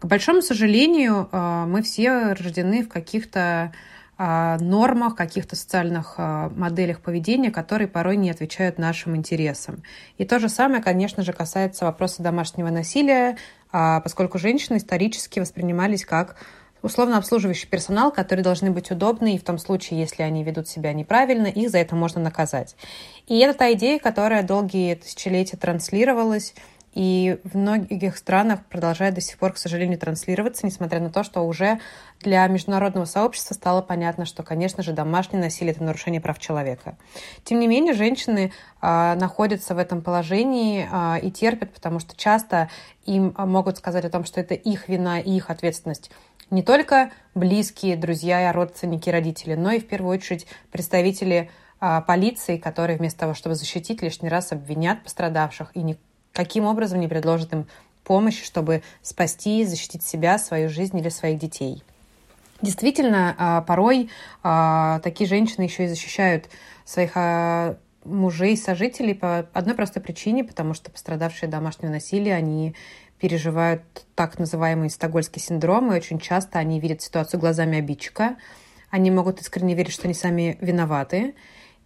[0.00, 3.72] К большому сожалению, э, мы все рождены в каких-то
[4.18, 9.84] э, нормах, каких-то социальных э, моделях поведения, которые порой не отвечают нашим интересам.
[10.18, 13.36] И то же самое, конечно же, касается вопроса домашнего насилия,
[13.70, 16.34] поскольку женщины исторически воспринимались как
[16.82, 20.92] условно обслуживающий персонал, которые должны быть удобны, и в том случае, если они ведут себя
[20.92, 22.76] неправильно, их за это можно наказать.
[23.26, 26.54] И это та идея, которая долгие тысячелетия транслировалась,
[26.92, 31.46] и в многих странах продолжает до сих пор, к сожалению, транслироваться, несмотря на то, что
[31.46, 31.78] уже
[32.20, 36.98] для международного сообщества стало понятно, что, конечно же, домашнее насилие– это нарушение прав человека.
[37.44, 42.68] Тем не менее, женщины э, находятся в этом положении э, и терпят, потому что часто
[43.06, 46.10] им могут сказать о том, что это их вина и их ответственность
[46.50, 52.98] не только близкие, друзья, родственники, родители, но и в первую очередь представители а, полиции, которые
[52.98, 57.66] вместо того, чтобы защитить, лишний раз обвинят пострадавших и никаким образом не предложат им
[58.04, 61.82] помощи, чтобы спасти, защитить себя, свою жизнь или своих детей.
[62.60, 64.10] Действительно, а, порой
[64.42, 66.48] а, такие женщины еще и защищают
[66.84, 67.16] своих
[68.04, 72.74] мужей, сожителей по одной простой причине, потому что пострадавшие домашнего насилия, они
[73.20, 73.82] переживают
[74.14, 78.36] так называемый стокгольский синдром, и очень часто они видят ситуацию глазами обидчика.
[78.90, 81.34] Они могут искренне верить, что они сами виноваты.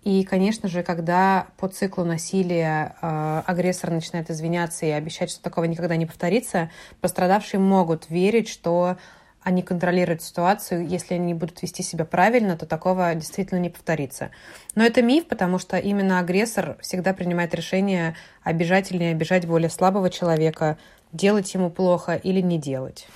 [0.05, 5.65] И, конечно же, когда по циклу насилия э, агрессор начинает извиняться и обещать, что такого
[5.65, 6.71] никогда не повторится,
[7.01, 8.99] пострадавшие могут верить, что
[9.45, 14.31] они контролируют ситуацию, если они будут вести себя правильно, то такого действительно не повторится.
[14.75, 19.69] Но это миф, потому что именно агрессор всегда принимает решение обижать или не обижать более
[19.69, 20.79] слабого человека,
[21.15, 23.09] делать ему плохо или не делать.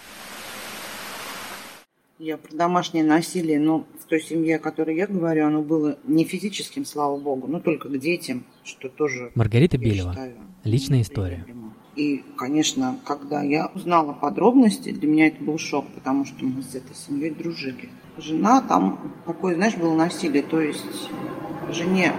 [2.18, 6.24] Я про домашнее насилие, но в той семье, о которой я говорю, оно было не
[6.24, 9.30] физическим, слава богу, но только к детям, что тоже...
[9.36, 10.10] Маргарита Белева.
[10.10, 11.46] Считаю, Личная история.
[11.94, 16.74] И, конечно, когда я узнала подробности, для меня это был шок, потому что мы с
[16.74, 17.88] этой семьей дружили.
[18.16, 21.10] Жена там, такое, знаешь, было насилие, то есть
[21.70, 22.12] жене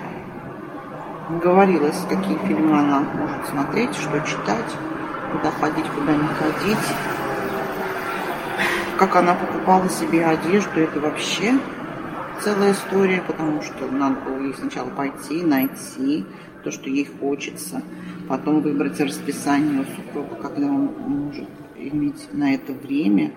[1.42, 4.66] говорилось, какие фильмы она может смотреть, что читать,
[5.32, 6.78] куда ходить, куда не ходить.
[8.98, 11.58] Как она покупала себе одежду, это вообще
[12.42, 16.26] целая история, потому что надо было ей сначала пойти, найти
[16.64, 17.82] то, что ей хочется
[18.28, 23.32] потом выбрать расписание супруга, когда он может иметь на это время.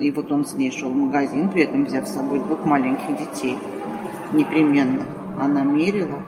[0.00, 3.18] И вот он с ней шел в магазин, при этом взяв с собой двух маленьких
[3.18, 3.58] детей.
[4.32, 5.04] Непременно
[5.38, 6.22] она мерила.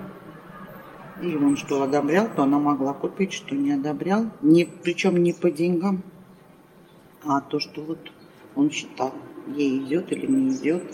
[1.24, 4.26] И он что одобрял, то она могла купить, что не одобрял.
[4.42, 6.02] Не, причем не по деньгам,
[7.24, 8.12] а то, что вот
[8.54, 9.14] он считал,
[9.56, 10.84] ей идет или не идет.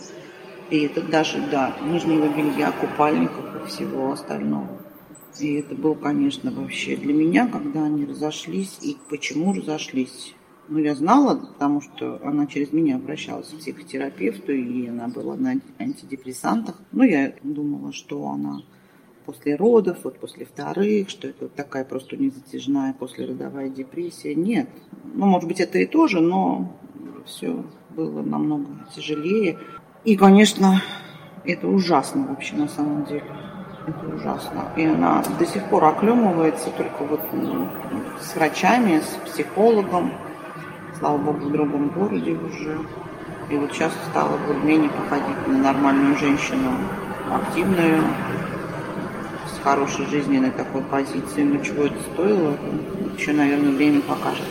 [0.69, 4.81] И это даже до нижнего белья, купальников и всего остального.
[5.37, 10.33] И это был, конечно, вообще для меня, когда они разошлись, и почему разошлись.
[10.69, 15.55] Ну, я знала, потому что она через меня обращалась к психотерапевту, и она была на
[15.77, 16.79] антидепрессантах.
[16.93, 18.61] Ну, я думала, что она
[19.25, 24.35] после родов, вот после вторых, что это вот такая просто незатяжная послеродовая депрессия.
[24.35, 24.69] Нет.
[25.13, 26.73] Ну, может быть, это и тоже, но
[27.25, 29.57] все было намного тяжелее.
[30.03, 30.81] И, конечно,
[31.43, 33.23] это ужасно вообще на самом деле.
[33.87, 34.71] Это ужасно.
[34.75, 37.67] И она до сих пор оклемывается только вот ну,
[38.19, 40.11] с врачами, с психологом.
[40.99, 42.77] Слава богу, в другом городе уже.
[43.49, 46.71] И вот сейчас стала более-менее походить на нормальную женщину,
[47.29, 48.03] активную,
[49.63, 51.45] хорошей жизненной такой позицией.
[51.45, 52.57] Но чего это стоило,
[53.17, 54.45] еще, наверное, время покажет.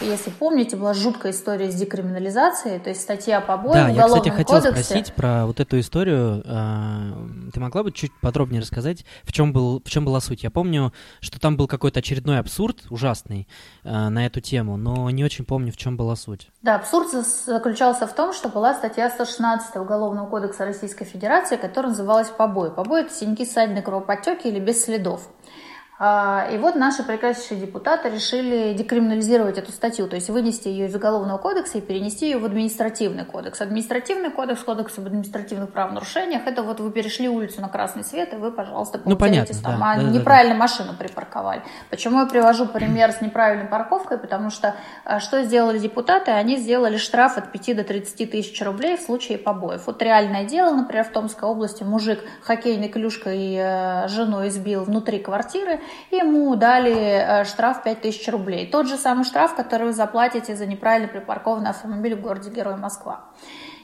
[0.00, 4.20] Если помните, была жуткая история с декриминализацией, то есть статья побоев да, в Уголовном я,
[4.20, 4.84] кстати, хотел кодексе.
[4.84, 6.42] спросить про вот эту историю.
[6.46, 10.44] А, ты могла бы чуть подробнее рассказать, в чем, был, в чем была суть?
[10.44, 13.48] Я помню, что там был какой-то очередной абсурд ужасный
[13.82, 16.50] а, на эту тему, но не очень помню, в чем была суть.
[16.62, 22.28] Да, абсурд заключался в том, что была статья 116 Уголовного кодекса Российской Федерации, которая называлась
[22.28, 22.70] «Побои».
[22.70, 25.28] Побои– это синяки, ссадины, кровоподтеки или без следов.
[26.00, 30.94] А, и вот наши прекраснейшие депутаты решили декриминализировать эту статью, то есть вынести ее из
[30.94, 33.60] Уголовного кодекса и перенести ее в административный кодекс.
[33.60, 38.36] Административный кодекс, кодекс об административных правонарушениях, это вот вы перешли улицу на красный свет, и
[38.36, 40.60] вы, пожалуйста, ну, понятно, там, да, а да, неправильно да.
[40.60, 41.62] машину припарковали.
[41.90, 44.18] Почему я привожу пример с неправильной парковкой?
[44.18, 46.30] Потому что а, что сделали депутаты?
[46.30, 49.88] Они сделали штраф от 5 до 30 тысяч рублей в случае побоев.
[49.88, 55.80] Вот реальное дело, например, в Томской области мужик хоккейной клюшкой э, жену избил внутри квартиры,
[56.10, 58.70] и ему дали э, штраф 5000 рублей.
[58.70, 63.24] Тот же самый штраф, который вы заплатите за неправильно припаркованный автомобиль в городе Герой Москва.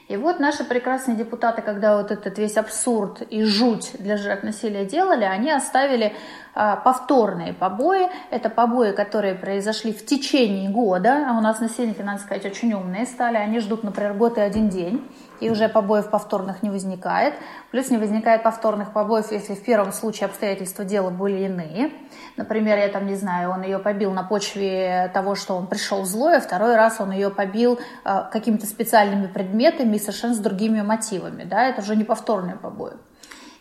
[0.07, 4.85] И вот наши прекрасные депутаты, когда вот этот весь абсурд и жуть для жертв насилия
[4.85, 6.13] делали, они оставили
[6.53, 8.09] а, повторные побои.
[8.29, 11.25] Это побои, которые произошли в течение года.
[11.27, 13.37] А у нас насильники, надо сказать, очень умные стали.
[13.37, 15.03] Они ждут, например, год и один день
[15.39, 17.35] и уже побоев повторных не возникает.
[17.71, 21.91] Плюс не возникает повторных побоев, если в первом случае обстоятельства дела были иные.
[22.37, 26.37] Например, я там не знаю, он ее побил на почве того, что он пришел злой,
[26.37, 31.43] а второй раз он ее побил э, какими-то специальными предметами и совершенно с другими мотивами.
[31.43, 31.67] Да?
[31.67, 32.93] Это уже не повторные побои.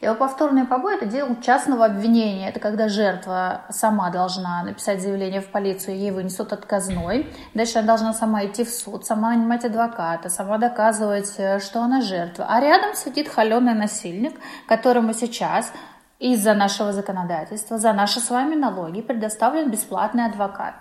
[0.04, 2.50] И повторные побои– это дело частного обвинения.
[2.50, 7.32] Это когда жертва сама должна написать заявление в полицию, ей вынесут отказной.
[7.54, 12.02] Дальше она должна сама идти в суд, сама нанимать адвоката, сама доказывать, э, что она
[12.02, 12.46] жертва.
[12.48, 14.34] А рядом сидит холеный насильник,
[14.68, 15.72] которому сейчас
[16.18, 20.74] из-за нашего законодательства, за наши с вами налоги предоставлен бесплатный адвокат.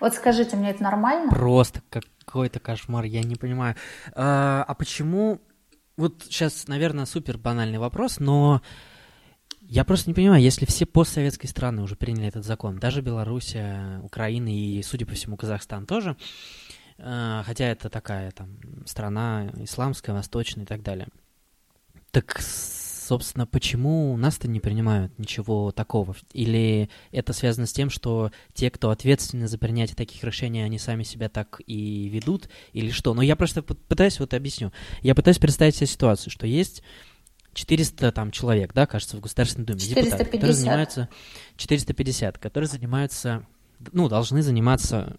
[0.00, 1.30] Вот скажите мне, это нормально?
[1.30, 3.76] Просто как какой-то кошмар, я не понимаю.
[4.14, 5.38] А, а почему...
[5.96, 8.62] Вот сейчас, наверное, супер банальный вопрос, но
[9.60, 14.48] я просто не понимаю, если все постсоветские страны уже приняли этот закон, даже Белоруссия, Украина
[14.48, 16.16] и, судя по всему, Казахстан тоже,
[16.98, 21.08] а, хотя это такая там страна исламская, восточная и так далее.
[22.10, 22.40] Так
[23.04, 26.16] собственно, почему у нас-то не принимают ничего такого?
[26.32, 31.02] Или это связано с тем, что те, кто ответственны за принятие таких решений, они сами
[31.02, 32.48] себя так и ведут?
[32.72, 33.14] Или что?
[33.14, 34.72] Но я просто пытаюсь, вот объясню.
[35.02, 36.82] Я пытаюсь представить себе ситуацию, что есть
[37.52, 40.10] 400 там человек, да, кажется, в Государственной Думе, 450.
[40.10, 41.08] депутаты, которые занимаются...
[41.56, 43.46] 450, которые занимаются,
[43.92, 45.16] ну, должны заниматься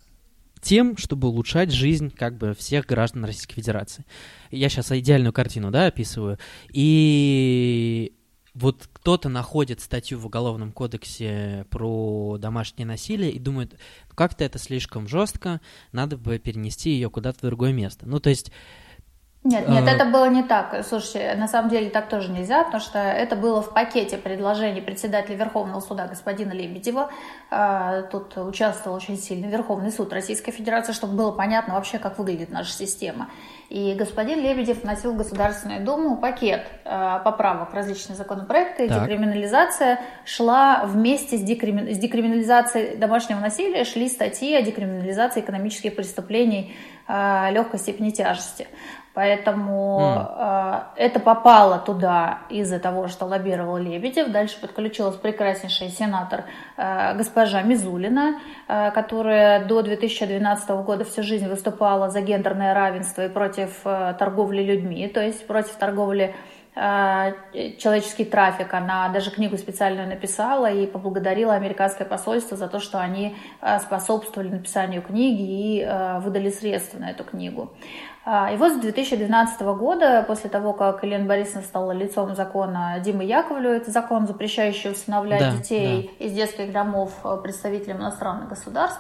[0.61, 4.05] тем, чтобы улучшать жизнь как бы всех граждан Российской Федерации.
[4.51, 6.39] Я сейчас идеальную картину, да, описываю.
[6.71, 8.13] И
[8.55, 13.73] вот кто-то находит статью в Уголовном кодексе про домашнее насилие и думает,
[14.09, 15.59] «Ну, как-то это слишком жестко,
[15.91, 18.07] надо бы перенести ее куда-то в другое место.
[18.07, 18.51] Ну, то есть
[19.45, 19.91] нет, нет, а.
[19.91, 20.83] это было не так.
[20.83, 25.35] Слушайте, на самом деле так тоже нельзя, потому что это было в пакете предложений председателя
[25.35, 27.11] Верховного суда господина Лебедева.
[27.51, 32.49] А, тут участвовал очень сильно Верховный суд Российской Федерации, чтобы было понятно вообще, как выглядит
[32.49, 33.29] наша система.
[33.69, 38.89] И господин Лебедев вносил в Государственную Думу пакет а, поправок различные законопроекты.
[38.89, 39.03] Так.
[39.03, 41.93] Декриминализация шла вместе с, декрими...
[41.93, 46.75] с декриминализацией домашнего насилия, шли статьи о декриминализации экономических преступлений
[47.07, 48.67] легкой степени тяжести.
[49.16, 50.86] Поэтому mm.
[50.97, 54.30] э, это попало туда из-за того, что лоббировал Лебедев.
[54.30, 56.43] Дальше подключилась прекраснейшая сенатор
[56.76, 63.30] э, госпожа Мизулина, э, которая до 2012 года всю жизнь выступала за гендерное равенство и
[63.30, 66.36] против э, торговли людьми, то есть против торговли
[66.76, 68.74] человеческий трафик.
[68.74, 73.34] Она даже книгу специальную написала и поблагодарила американское посольство за то, что они
[73.82, 75.88] способствовали написанию книги и
[76.20, 77.72] выдали средства на эту книгу.
[78.28, 83.23] А, и вот с 2012 года, после того, как Елена Борисовна стала лицом закона Димы
[83.23, 86.26] Яковлева, это закон, запрещающий усыновлять да, детей да.
[86.26, 88.99] из детских домов э, представителям иностранных государств,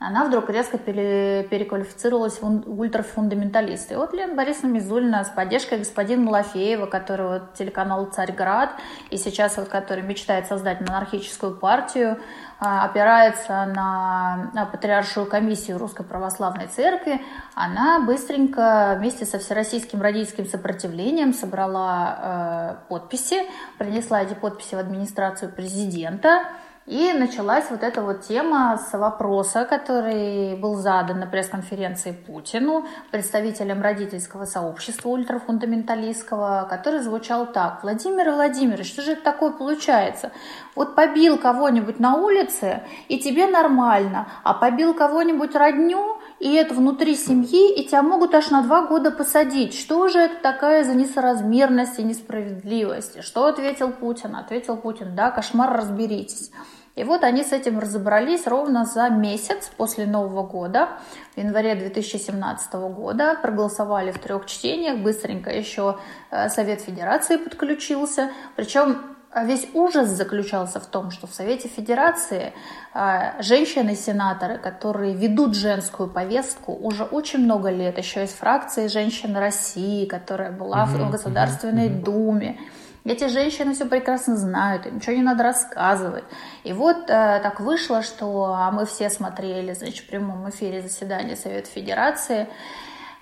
[0.00, 3.92] она вдруг резко пере, переквалифицировалась в ультрафундаменталист.
[3.92, 8.70] И вот Лена Борисовна Мизулина с поддержкой господина Малафеева, который вот телеканал «Царьград»,
[9.10, 12.18] и сейчас вот который мечтает создать монархическую партию,
[12.64, 17.20] опирается на, на патриаршую комиссию Русской Православной Церкви,
[17.54, 23.36] она быстренько вместе со всероссийским родительским сопротивлением собрала э, подписи,
[23.78, 26.44] принесла эти подписи в администрацию президента,
[26.86, 33.80] и началась вот эта вот тема с вопроса, который был задан на пресс-конференции Путину, представителям
[33.80, 37.82] родительского сообщества ультрафундаменталистского, который звучал так.
[37.82, 40.30] Владимир Владимирович, что же это такое получается?
[40.74, 47.16] Вот побил кого-нибудь на улице, и тебе нормально, а побил кого-нибудь родню, и это внутри
[47.16, 49.74] семьи, и тебя могут аж на два года посадить.
[49.78, 53.22] Что же это такая за несоразмерность и несправедливость?
[53.22, 54.36] Что ответил Путин?
[54.36, 56.50] Ответил Путин, да, кошмар, разберитесь.
[56.96, 60.90] И вот они с этим разобрались ровно за месяц после Нового года,
[61.34, 65.98] в январе 2017 года, проголосовали в трех чтениях, быстренько еще
[66.30, 72.52] э, Совет Федерации подключился, причем весь ужас заключался в том, что в Совете Федерации
[72.94, 80.06] э, женщины-сенаторы, которые ведут женскую повестку уже очень много лет, еще из фракции женщин России,
[80.06, 82.02] которая была mm-hmm, в Государственной mm-hmm.
[82.02, 82.58] Думе,
[83.04, 86.24] эти женщины все прекрасно знают, им ничего не надо рассказывать.
[86.62, 91.36] И вот э, так вышло, что а мы все смотрели, значит, в прямом эфире заседания
[91.36, 92.48] Совета Федерации,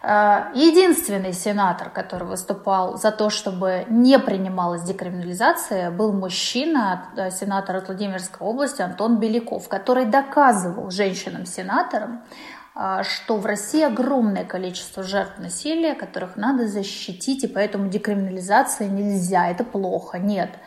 [0.02, 7.86] единственный сенатор, который выступал за то, чтобы не принималась декриминализация, был мужчина, э, сенатор от
[7.86, 12.24] Владимирской области Антон Беляков, который доказывал женщинам-сенаторам,
[12.74, 19.48] э, что в России огромное количество жертв насилия, которых надо защитить, и поэтому декриминализация нельзя,
[19.50, 20.50] это плохо, нет.
[20.50, 20.58] А,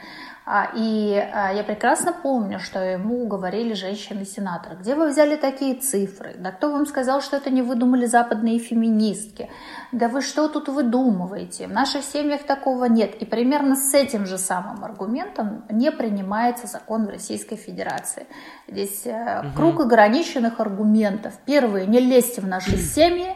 [0.75, 4.75] и а, я прекрасно помню, что ему говорили женщины-сенаторы.
[4.75, 6.35] Где вы взяли такие цифры?
[6.37, 9.49] Да кто вам сказал, что это не выдумали западные феминистки?
[9.91, 11.65] Да вы что тут выдумываете?
[11.65, 13.15] В наших семьях такого нет.
[13.15, 18.27] И примерно с этим же самым аргументом не принимается закон в Российской Федерации.
[18.67, 19.47] Здесь угу.
[19.55, 21.33] круг ограниченных аргументов.
[21.45, 23.35] Первые, не лезьте в наши семьи.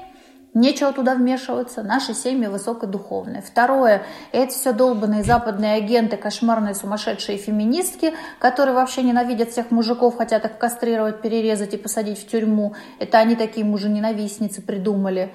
[0.55, 3.43] Нечего туда вмешиваться, наши семьи высокодуховные.
[3.43, 10.45] Второе, это все долбанные западные агенты, кошмарные сумасшедшие феминистки, которые вообще ненавидят всех мужиков, хотят
[10.45, 12.73] их кастрировать, перерезать и посадить в тюрьму.
[12.97, 15.31] Это они такие мужененавистницы придумали.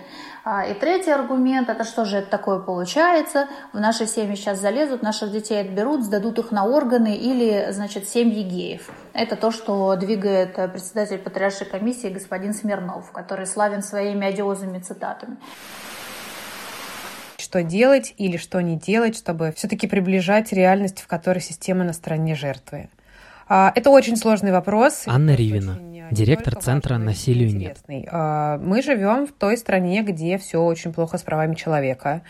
[0.47, 3.49] А, и третий аргумент– это что же это такое получается?
[3.73, 8.43] В наши семьи сейчас залезут, наших детей отберут, сдадут их на органы или, значит, семьи
[8.43, 8.91] геев.
[9.15, 15.39] Это то, что двигает председатель Патриаршей комиссии господин Смирнов, который славен своими одиозными цитатами
[17.37, 22.35] что делать или что не делать, чтобы все-таки приближать реальность, в которой система на стороне
[22.35, 22.89] жертвы.
[23.49, 25.05] А, это очень сложный вопрос.
[25.07, 25.79] Анна Ривина,
[26.11, 27.79] директор Центра «Насилию нет».
[28.11, 32.23] А, мы живем в той стране, где все очень плохо с правами человека.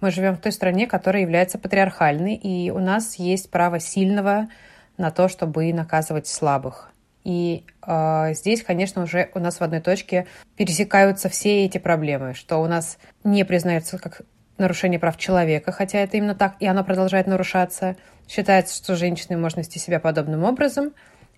[0.00, 4.48] Мы живем в той стране, которая является патриархальной, и у нас есть право сильного
[4.96, 6.90] на то, чтобы наказывать слабых.
[7.24, 10.26] И э, здесь, конечно, уже у нас в одной точке
[10.56, 14.22] пересекаются все эти проблемы, что у нас не признается как
[14.60, 17.96] нарушение прав человека, хотя это именно так, и оно продолжает нарушаться.
[18.28, 20.92] Считается, что женщины можно вести себя подобным образом.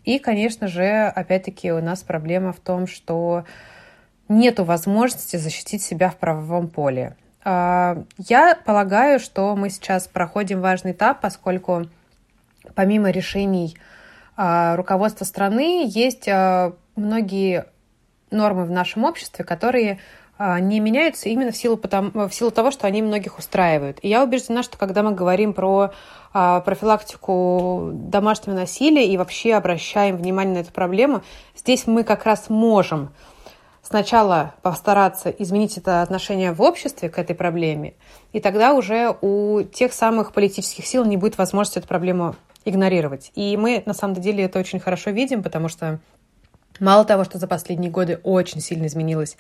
[0.05, 3.45] И, конечно же, опять-таки у нас проблема в том, что
[4.29, 7.17] нет возможности защитить себя в правовом поле.
[7.45, 11.87] А, я полагаю, что мы сейчас проходим важный этап, поскольку
[12.75, 13.77] помимо решений
[14.37, 17.67] а, руководства страны есть а, многие
[18.31, 19.99] нормы в нашем обществе, которые
[20.39, 23.99] не меняются именно в силу, потому, в силу того, что они многих устраивают.
[24.03, 25.93] И я убеждена, что когда мы говорим про
[26.33, 31.23] а, профилактику домашнего насилия и вообще обращаем внимание на эту проблему,
[31.55, 33.11] здесь мы как раз можем
[33.83, 37.95] сначала постараться изменить это отношение в обществе к этой проблеме,
[38.33, 43.31] и тогда уже у тех самых политических сил не будет возможности эту проблему игнорировать.
[43.35, 45.99] И мы на самом деле это очень хорошо видим, потому что
[46.81, 49.37] мало того, что за последние годы очень сильно изменилось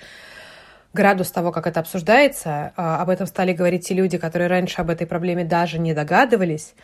[0.92, 2.72] градус того, как это обсуждается.
[2.76, 6.74] А, об этом стали говорить те люди, которые раньше об этой проблеме даже не догадывались.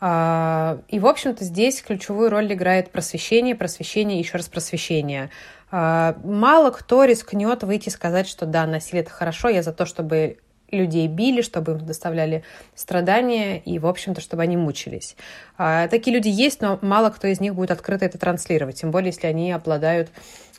[0.00, 5.30] А, и, в общем-то, здесь ключевую роль играет просвещение, просвещение, еще раз просвещение.
[5.70, 9.86] А, мало кто рискнет выйти и сказать, что да, насилие это хорошо, я за то,
[9.86, 10.38] чтобы
[10.72, 12.44] людей били, чтобы им доставляли
[12.74, 15.16] страдания и, в общем-то, чтобы они мучились.
[15.58, 19.26] Такие люди есть, но мало кто из них будет открыто это транслировать, тем более, если
[19.26, 20.08] они обладают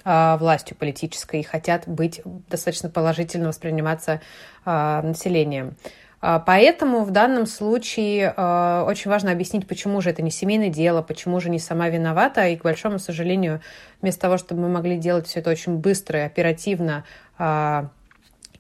[0.06, 4.22] властью политической и хотят быть достаточно положительно восприниматься
[4.66, 5.76] а, населением.
[6.22, 11.40] А, поэтому в данном случае очень важно объяснить, почему же это не семейное дело, почему
[11.40, 12.48] же не сама виновата.
[12.48, 13.62] И, к большому сожалению,
[14.02, 17.04] вместо того, чтобы мы могли делать все это очень быстро и оперативно,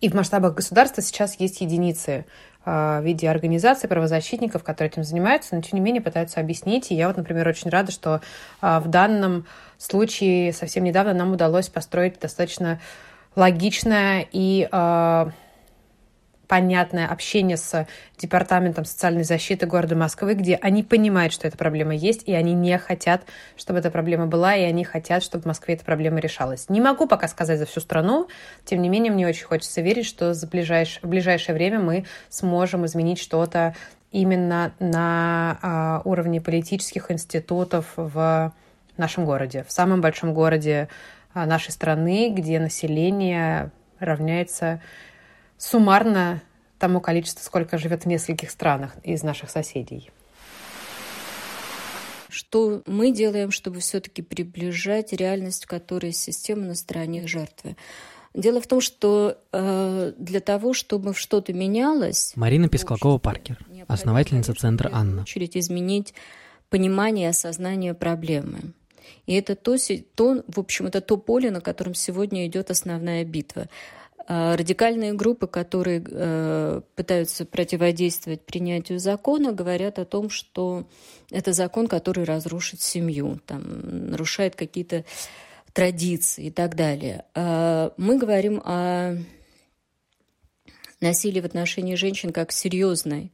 [0.03, 2.25] и в масштабах государства сейчас есть единицы
[2.65, 6.91] в виде организаций, правозащитников, которые этим занимаются, но тем не менее пытаются объяснить.
[6.91, 8.21] И я вот, например, очень рада, что
[8.61, 9.45] в данном
[9.77, 12.79] случае совсем недавно нам удалось построить достаточно
[13.35, 15.25] логичное и э,
[16.47, 17.87] понятное общение с
[18.17, 22.77] Департаментом социальной защиты города Москвы, где они понимают, что эта проблема есть, и они не
[22.77, 23.23] хотят,
[23.57, 26.69] чтобы эта проблема была, и они хотят, чтобы в Москве эта проблема решалась.
[26.69, 28.27] Не могу пока сказать за всю страну,
[28.65, 30.99] тем не менее, мне очень хочется верить, что за ближайш...
[31.01, 33.75] в ближайшее время мы сможем изменить что-то
[34.11, 35.57] именно на
[36.03, 38.53] э, уровне политических институтов в
[38.97, 40.87] нашем городе, в самом большом городе
[41.33, 44.81] а, нашей страны, где население равняется
[45.57, 46.41] суммарно
[46.79, 50.11] тому количеству, сколько живет в нескольких странах из наших соседей.
[52.29, 57.77] Что мы делаем, чтобы все-таки приближать реальность, в которой система на стороне жертвы?
[58.33, 62.33] Дело в том, что э, для того, чтобы что-то менялось...
[62.35, 65.19] Марина Пескалкова-Паркер, основательница Центра «Анна».
[65.19, 66.15] В очередь изменить
[66.69, 68.73] понимание и осознание проблемы.
[69.27, 69.77] И это то,
[70.15, 73.67] то, в общем, это то поле, на котором сегодня идет основная битва.
[74.25, 80.87] А радикальные группы, которые э, пытаются противодействовать принятию закона, говорят о том, что
[81.29, 85.03] это закон, который разрушит семью, там, нарушает какие-то
[85.73, 87.25] традиции и так далее.
[87.35, 89.17] А мы говорим о
[91.01, 93.31] насилии в отношении женщин как серьезной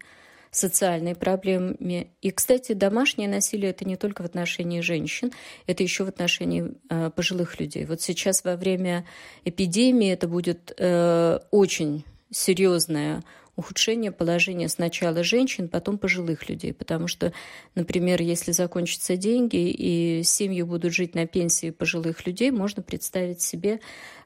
[0.52, 2.08] социальной проблеме.
[2.22, 5.32] И, кстати, домашнее насилие это не только в отношении женщин,
[5.68, 7.86] это еще в отношении э, пожилых людей.
[7.86, 9.06] Вот сейчас во время
[9.46, 13.24] эпидемии это будет э, очень серьезное
[13.60, 16.74] ухудшение положения сначала женщин, потом пожилых людей.
[16.74, 17.34] Потому что,
[17.76, 23.82] например, если закончатся деньги и семьи будут жить на пенсии пожилых людей, можно представить себе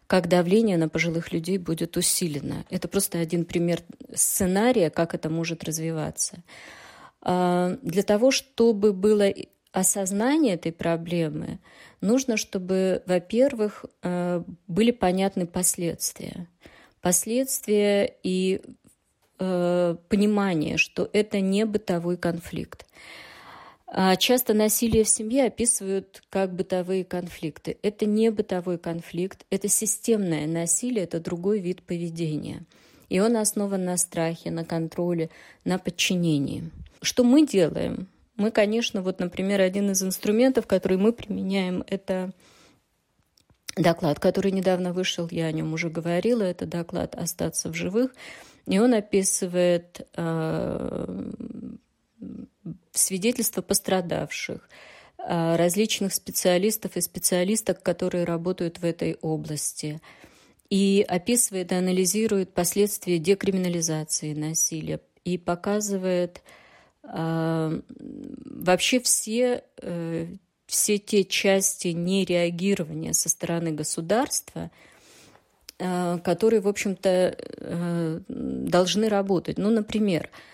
[0.08, 2.66] как давление на пожилых людей будет усилено.
[2.70, 3.82] Это просто один пример
[4.14, 6.44] сценария, как это может развиваться.
[7.22, 9.34] А, для того, чтобы было
[9.72, 11.60] осознание этой проблемы,
[12.02, 16.48] нужно, чтобы, во-первых, а, были понятны последствия.
[17.02, 18.62] Последствия и
[19.40, 22.86] а, понимание, что это не бытовой конфликт.
[23.96, 27.78] А часто насилие в семье описывают как бытовые конфликты.
[27.84, 32.64] Это не бытовой конфликт, это системное насилие, это другой вид поведения.
[33.10, 35.30] И он основан на страхе, на контроле,
[35.64, 36.72] на подчинении.
[37.04, 38.08] Что мы делаем?
[38.36, 42.34] Мы, конечно, вот, например, один из инструментов, который мы применяем, это
[43.78, 48.16] доклад, который недавно вышел, я о нем уже говорила, это доклад «Остаться в живых»,
[48.66, 51.32] и он описывает э,
[52.92, 54.70] свидетельства пострадавших,
[55.26, 60.02] а, различных специалистов и специалисток, которые работают в этой области,
[60.70, 66.42] и описывает и анализирует последствия декриминализации насилия и показывает
[67.04, 70.28] э, вообще все, э,
[70.66, 74.72] все те части нереагирования со стороны государства,
[75.78, 79.58] э, которые, в общем-то, э, должны работать.
[79.60, 80.53] Ну, например, а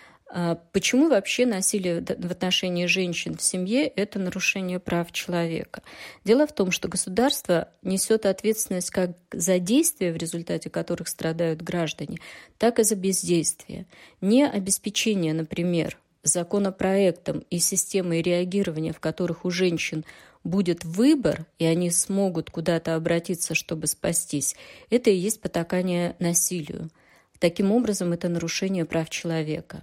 [0.72, 5.82] почему вообще насилие в отношении женщин в семье– это нарушение прав человека?
[6.24, 12.18] Дело в том, что государство несет ответственность как за действия, в результате которых страдают граждане,
[12.58, 13.86] так и за бездействие.
[14.20, 20.04] Не обеспечение, например, законопроектом и системой реагирования, в которых у женщин
[20.44, 24.56] будет выбор, и они смогут куда-то обратиться, чтобы спастись,
[24.90, 26.90] это и есть потакание насилию.
[27.38, 29.82] Таким образом, это нарушение прав человека.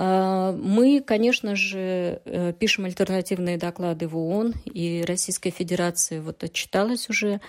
[0.00, 7.10] А, мы, конечно же, э, пишем альтернативные доклады в ООН, и Российская Федерация вот отчиталась
[7.10, 7.40] уже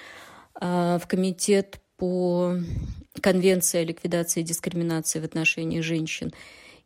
[0.56, 2.56] а, в комитет по
[3.22, 6.34] Конвенции о ликвидации дискриминации в отношении женщин.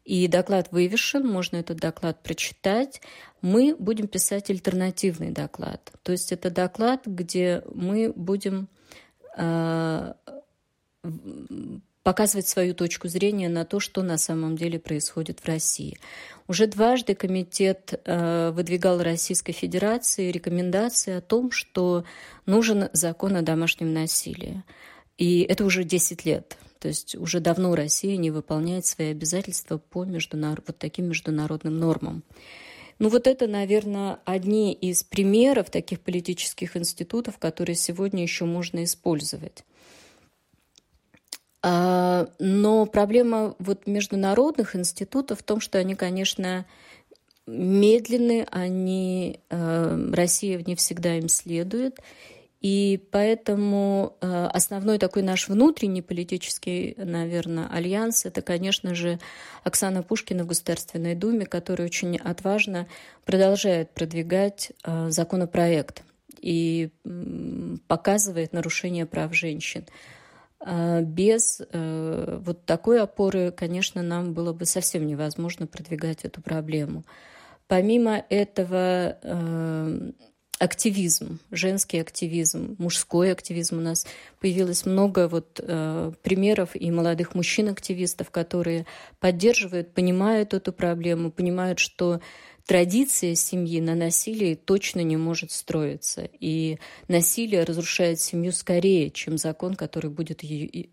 [0.04, 3.00] И доклад вывешен, можно этот доклад прочитать.
[3.42, 5.94] Мы будем писать альтернативный доклад.
[6.04, 8.68] То есть это доклад, где мы будем
[9.38, 10.18] а,
[12.04, 15.98] показывать свою точку зрения на то, что на самом деле происходит в России.
[16.48, 22.04] Уже дважды комитет э, выдвигал Российской Федерации рекомендации о том, что
[22.46, 24.64] нужен закон о домашнем насилии.
[25.18, 26.58] И это уже 10 лет.
[26.80, 30.66] То есть уже давно Россия не выполняет свои обязательства по международ...
[30.68, 32.24] вот таким международным нормам.
[33.00, 39.64] Ну вот это, наверное, одни из примеров таких политических институтов, которые сегодня еще можно использовать.
[41.66, 46.66] А, но проблема вот международных институтов в том, что они, конечно,
[47.48, 52.00] медленны, они, э, Россия не всегда им следует,
[52.60, 59.20] и поэтому э, основной такой наш внутренний политический, наверное, альянс– это, конечно же,
[59.64, 62.88] Оксана Пушкина в Государственной Думе, которая очень отважно
[63.26, 64.74] продолжает продвигать
[65.10, 66.04] законопроект
[66.40, 66.90] и
[67.88, 69.86] показывает нарушение прав женщин.
[70.66, 77.04] А без э, вот такой опоры, конечно, нам было бы совсем невозможно продвигать эту проблему.
[77.68, 80.12] Помимо этого, э,
[80.60, 83.80] активизм, женский активизм, мужской активизм.
[83.80, 84.08] У нас
[84.40, 88.86] появилось много вот э, примеров и молодых мужчин-активистов, которые
[89.20, 92.22] поддерживают, понимают эту проблему, понимают, что
[92.66, 96.30] традиция семьи на насилии точно не может строиться.
[96.40, 100.42] И насилие разрушает семью скорее, чем закон, который будет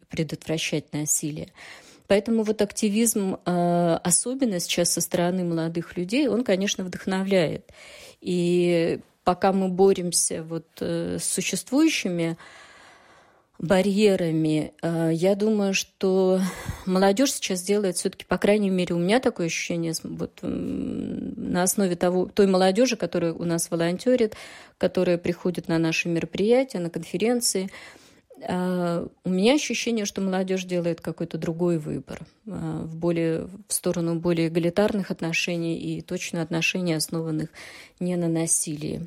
[0.08, 1.52] предотвращать насилие.
[2.06, 7.70] Поэтому вот активизм, а, особенно сейчас со стороны молодых людей, он, конечно, вдохновляет.
[8.20, 12.36] И пока мы боремся вот э, с существующими
[13.60, 14.72] барьерами.
[14.82, 16.40] Э, я думаю, что
[16.86, 22.26] молодежь сейчас делает все-таки, по крайней мере, у меня такое ощущение, вот на основе того,
[22.26, 24.34] той молодежи, которая у нас волонтерит,
[24.78, 27.68] которая приходит на наши мероприятия, на конференции,
[28.40, 34.14] э, у меня ощущение, что молодежь делает какой-то другой выбор э, в, более, в сторону
[34.14, 37.50] более эгалитарных отношений и точно отношений, основанных
[38.00, 39.06] не на насилии.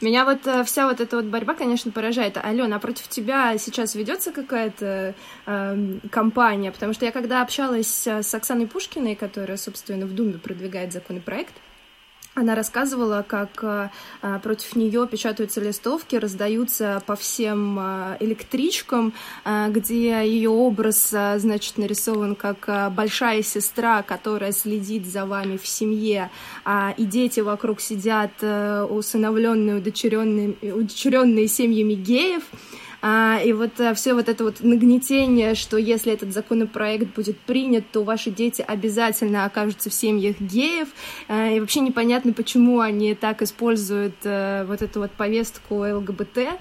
[0.00, 2.36] Меня вот э, вся вот эта вот борьба, конечно, поражает.
[2.36, 5.14] Алена, а против тебя сейчас ведется какая-то
[5.46, 6.70] э, кампания?
[6.70, 11.54] Потому что я когда общалась с Оксаной Пушкиной, которая, собственно, в Думе продвигает законопроект,
[12.38, 13.90] она рассказывала, как а,
[14.42, 19.12] против нее печатаются листовки, раздаются по всем а, электричкам,
[19.44, 26.30] а, где ее образ, значит, нарисован как большая сестра, которая следит за вами в семье,
[26.96, 32.42] и дети вокруг сидят усыновленные, удочеренные, удочеренные семьями геев.
[33.00, 37.84] А, и вот а, все вот это вот нагнетение, что если этот законопроект будет принят,
[37.92, 40.88] то ваши дети обязательно окажутся в семьях геев.
[41.28, 46.60] А, и вообще непонятно, почему они так используют а, вот эту вот повестку ЛГБТ.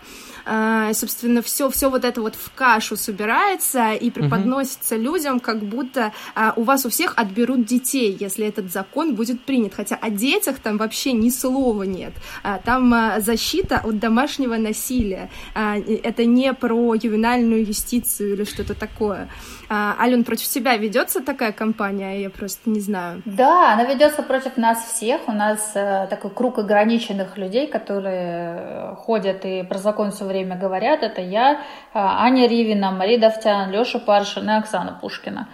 [0.50, 5.04] А, собственно, все, все вот это вот в кашу собирается и преподносится угу.
[5.04, 9.74] людям, как будто а, у вас у всех отберут детей, если этот закон будет принят.
[9.74, 12.14] Хотя о детях там вообще ни слова нет.
[12.43, 15.30] А, там а, защита от домашнего насилия.
[15.54, 19.30] А, это не про ювенальную юстицию или что-то такое.
[19.70, 22.22] А, Ален, против тебя ведется такая кампания?
[22.22, 23.22] Я просто не знаю.
[23.26, 25.28] Да, она ведется против нас всех.
[25.28, 30.57] У нас э, такой круг ограниченных людей, которые э, ходят и про закон все время
[30.57, 31.03] говорят.
[31.03, 31.57] Это я, э,
[31.93, 35.49] Аня Ривина, Мария Давтян, Леша Паршин и Оксана Пушкина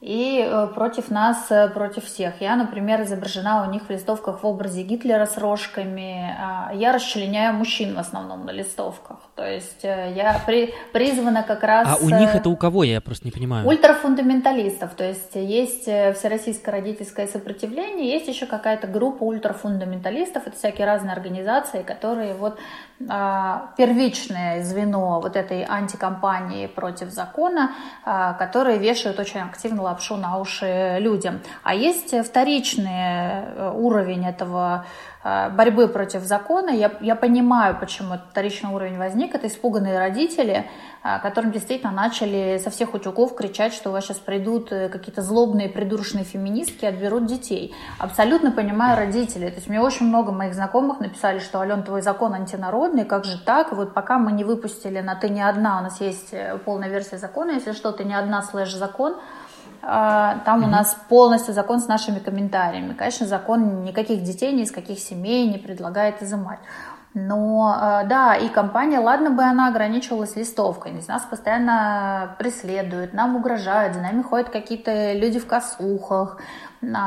[0.00, 2.40] и э, против нас, против всех.
[2.40, 6.36] Я, например, изображена у них в листовках в образе Гитлера с рожками.
[6.38, 9.18] А, я расчленяю мужчин в основном на листовках.
[9.36, 11.86] То есть э, я при, призвана как раз...
[11.88, 12.84] А у них это у кого?
[12.84, 13.66] Я просто не понимаю.
[13.66, 14.94] Ультрафундаменталистов.
[14.94, 20.46] То есть есть Всероссийское родительское сопротивление, есть еще какая-то группа ультрафундаменталистов.
[20.46, 22.58] Это всякие разные организации, которые вот
[23.08, 27.72] а, первичное звено вот этой антикомпании против закона,
[28.04, 31.40] а, которые вешают очень активно лапшу на уши людям.
[31.62, 35.15] А есть вторичный э, уровень этого Э,
[35.50, 36.70] борьбы против закона.
[36.70, 39.34] Я, я понимаю, почему этот вторичный уровень возник.
[39.34, 40.68] Это испуганные родители,
[41.02, 45.22] э, которым действительно начали со всех утюгов кричать, что у вас сейчас придут э, какие-то
[45.22, 47.74] злобные, придурочные феминистки и отберут детей.
[47.98, 49.48] Абсолютно понимаю родителей.
[49.48, 53.38] То есть мне очень много моих знакомых написали, что, Ален, твой закон антинародный, как же
[53.38, 53.72] так?
[53.72, 57.18] И вот пока мы не выпустили на «ты не одна», у нас есть полная версия
[57.18, 59.20] закона, если что, «ты не одна» слэш-закон, а,
[59.86, 60.64] там mm-hmm.
[60.64, 62.94] у нас полностью закон с нашими комментариями.
[62.94, 66.58] Конечно, закон никаких детей, ни из каких семей не предлагает изымать.
[67.18, 73.94] Но а, да, и компания, ладно бы она ограничивалась листовкой, нас постоянно преследуют, нам угрожают,
[73.94, 76.36] за нами ходят какие-то люди в косухах,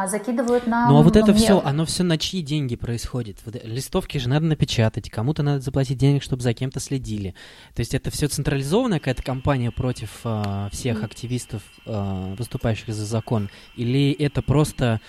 [0.08, 0.92] закидывают нам...
[0.92, 1.40] Ну а вот это мне...
[1.40, 3.38] все, оно все на чьи деньги происходит?
[3.46, 7.36] Вот, листовки же надо напечатать, кому-то надо заплатить денег, чтобы за кем-то следили.
[7.76, 13.50] То есть это все централизованная какая-то компания против э, всех активистов, э, выступающих за закон?
[13.76, 15.00] Или это просто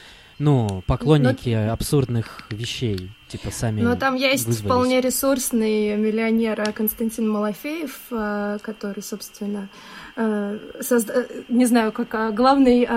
[0.41, 1.73] ну, поклонники Но...
[1.73, 4.67] абсурдных вещей, типа сами Но там есть вызвались.
[4.67, 9.69] вполне ресурсный миллионер Константин Малафеев, э, который, собственно,
[10.17, 11.27] э, созда...
[11.49, 12.89] не знаю, как а, главный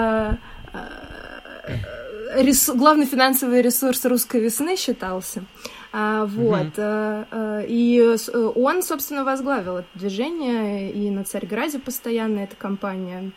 [1.64, 2.70] а, рес...
[2.70, 5.44] главный финансовый ресурс русской весны считался.
[5.92, 6.78] А, вот.
[6.78, 7.66] Mm-hmm.
[7.68, 8.18] И
[8.56, 13.32] он, собственно, возглавил это движение, и на Царьграде постоянно эта компания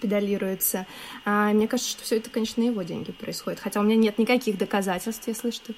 [0.00, 0.86] педалируется.
[1.24, 3.60] А, мне кажется, что все это, конечно, на его деньги происходит.
[3.60, 5.72] Хотя у меня нет никаких доказательств, если что.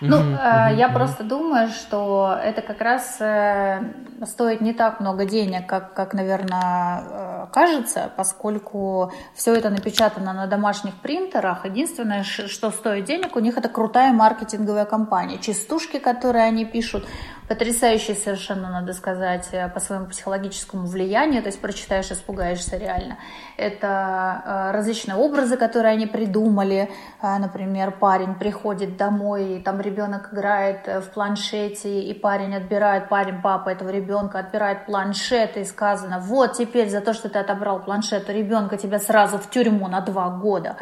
[0.00, 3.82] Ну, э, я просто думаю, что это как раз э,
[4.24, 10.46] стоит не так много денег, как, как наверное, э, кажется, поскольку все это напечатано на
[10.46, 11.66] домашних принтерах.
[11.66, 15.38] Единственное, что стоит денег, у них это крутая маркетинговая кампания.
[15.38, 17.06] Частушки, которые они пишут,
[17.50, 23.18] потрясающие совершенно, надо сказать, э, по своему психологическому влиянию, то есть прочитаешь, испугаешься реально.
[23.56, 26.88] Это э, различные образы, которые они придумали.
[27.20, 33.42] Э, например, парень приходит домой, и там ребенок играет в планшете, и парень отбирает, парень,
[33.42, 38.28] папа этого ребенка отбирает планшет, и сказано, вот теперь за то, что ты отобрал планшет
[38.28, 40.76] у ребенка, тебя сразу в тюрьму на два года.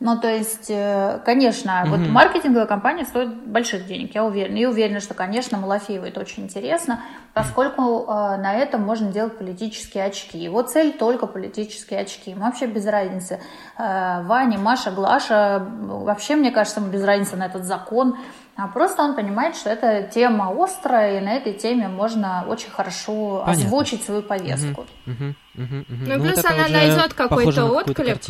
[0.00, 1.88] Ну, то есть, э, конечно, mm-hmm.
[1.88, 4.56] вот маркетинговая компания стоит больших денег, я уверена.
[4.56, 7.00] И уверена, что, конечно, Малафееву это очень интересно,
[7.32, 10.36] поскольку э, на этом можно делать политические очки.
[10.36, 12.32] Его цель только политические очки.
[12.32, 13.40] Ему вообще без разницы.
[13.78, 18.18] Э, Ваня, Маша, Глаша, вообще, мне кажется, ему без разницы на этот закон.
[18.56, 23.42] А просто он понимает, что эта тема острая, и на этой теме можно очень хорошо
[23.44, 23.64] Понятно.
[23.64, 24.86] озвучить свою повестку.
[25.06, 25.84] Угу, угу, угу, угу.
[25.88, 28.20] Ну, ну плюс она найдет какой-то отклик.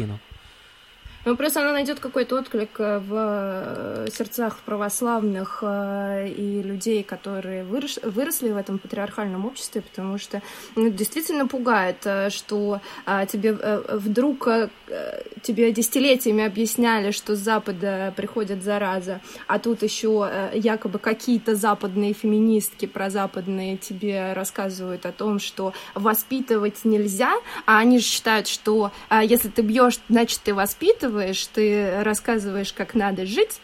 [1.24, 7.64] Ну, просто она найдет какой-то отклик э, в э, сердцах православных э, и людей, которые
[7.64, 10.42] вырос, выросли в этом патриархальном обществе, потому что
[10.76, 12.80] ну, действительно пугает, что
[13.28, 13.52] тебе
[13.88, 14.48] вдруг
[15.42, 22.86] тебе десятилетиями объясняли, что с Запада приходит зараза, а тут еще якобы какие-то западные феминистки
[22.86, 27.32] прозападные тебе рассказывают о том, что воспитывать нельзя,
[27.66, 32.94] а они же считают, что если ты бьешь, значит ты воспитываешь, рассказываешь, ты рассказываешь, как
[32.94, 33.60] надо жить,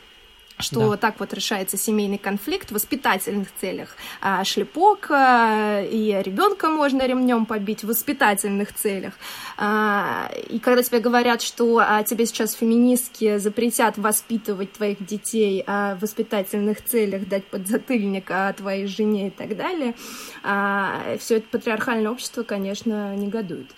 [0.58, 0.96] что да.
[0.98, 3.96] так вот решается семейный конфликт в воспитательных целях.
[4.20, 9.14] А шлепок а, и ребенка можно ремнем побить в воспитательных целях.
[9.56, 15.94] А, и когда тебе говорят, что а, тебе сейчас феминистки запретят воспитывать твоих детей а,
[15.96, 19.94] в воспитательных целях, дать подзатыльник а, твоей жене и так далее,
[20.42, 23.70] а, все это патриархальное общество, конечно, негодует.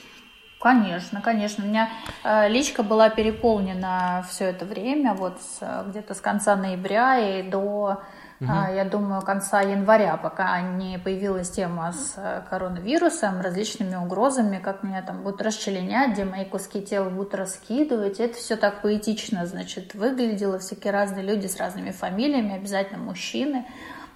[0.63, 1.65] Конечно, конечно.
[1.65, 1.91] У меня
[2.23, 5.41] э, личка была переполнена все это время, вот
[5.89, 7.99] где-то с конца ноября и до, угу.
[8.41, 14.85] э, я думаю, конца января, пока не появилась тема с э, коронавирусом, различными угрозами, как
[14.85, 18.21] меня там будут расчленять, где мои куски тела будут раскидывать.
[18.21, 20.61] Это все так поэтично, значит, выглядело.
[20.61, 23.67] Всякие разные люди с разными фамилиями, обязательно мужчины.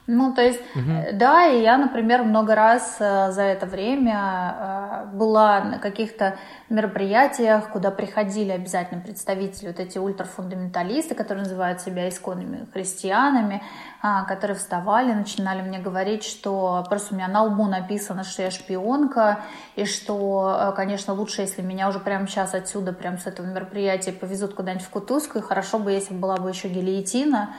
[0.07, 0.93] Ну, то есть, угу.
[1.15, 6.37] да, и я, например, много раз э, за это время э, была на каких-то
[6.69, 13.63] мероприятиях, куда приходили обязательно представители, вот эти ультрафундаменталисты, которые называют себя исконными христианами,
[14.01, 18.53] а, которые вставали, начинали мне говорить, что просто у меня на лбу написано, что я
[18.53, 19.41] шпионка,
[19.75, 24.55] и что, конечно, лучше, если меня уже прямо сейчас отсюда, прямо с этого мероприятия повезут
[24.55, 27.55] куда-нибудь в Кутузку, и хорошо бы, если была бы еще гильотина,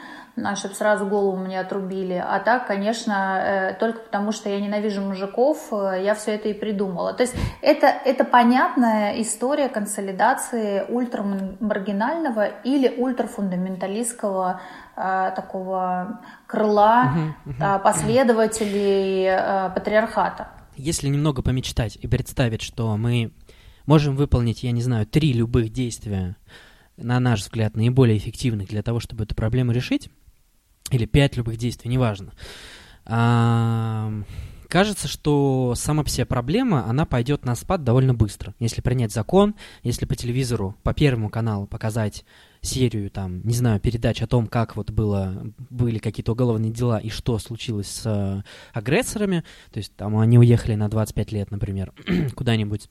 [0.55, 2.13] чтобы сразу голову мне отрубили.
[2.13, 6.53] А так, конечно, э, только потому, что я ненавижу мужиков, э, я все это и
[6.53, 7.13] придумала.
[7.13, 14.61] То есть это, это понятная история консолидации ультрамаргинального или ультрафундаменталистского
[14.95, 17.13] э, такого крыла
[17.45, 20.49] угу, угу, последователей патриархата.
[20.75, 23.31] Если немного помечтать и представить, что мы
[23.87, 26.35] можем выполнить, я не знаю, три любых действия,
[26.97, 30.09] на наш взгляд, наиболее эффективных для того, чтобы эту проблему решить,
[30.91, 32.33] или пять любых действий, неважно.
[33.05, 34.11] А,
[34.67, 38.53] кажется, что сама по себе проблема, она пойдет на спад довольно быстро.
[38.59, 42.25] Если принять закон, если по телевизору, по Первому каналу показать
[42.61, 47.09] серию, там, не знаю, передач о том, как вот было, были какие-то уголовные дела и
[47.09, 51.93] что случилось с э, агрессорами, то есть там они уехали на 25 лет, например,
[52.35, 52.89] куда-нибудь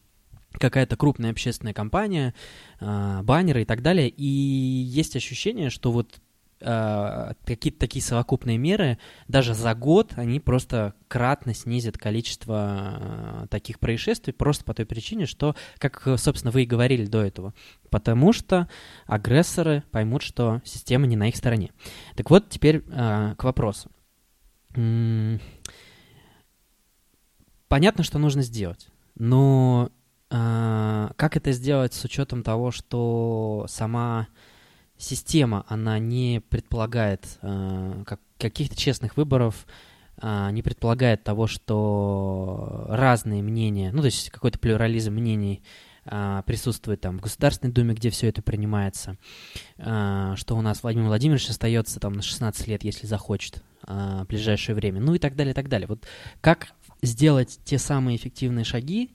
[0.52, 2.34] какая-то крупная общественная компания,
[2.80, 6.20] э, баннеры и так далее, и есть ощущение, что вот
[6.58, 8.96] Э, какие-то такие совокупные меры,
[9.28, 15.26] даже за год они просто кратно снизят количество э, таких происшествий, просто по той причине,
[15.26, 17.52] что, как, собственно, вы и говорили до этого,
[17.90, 18.70] потому что
[19.04, 21.72] агрессоры поймут, что система не на их стороне.
[22.14, 23.90] Так вот, теперь э, к вопросу.
[27.68, 29.90] Понятно, что нужно сделать, но
[30.28, 34.26] как это сделать с учетом того, что сама
[34.98, 39.66] система, она не предполагает э, как, каких-то честных выборов,
[40.20, 45.62] э, не предполагает того, что разные мнения, ну, то есть какой-то плюрализм мнений
[46.04, 49.16] э, присутствует там в Государственной Думе, где все это принимается,
[49.78, 54.26] э, что у нас Владимир Владимирович остается там на 16 лет, если захочет, э, в
[54.26, 55.86] ближайшее время, ну и так далее, и так далее.
[55.88, 56.06] Вот
[56.40, 56.68] как
[57.02, 59.10] сделать те самые эффективные шаги,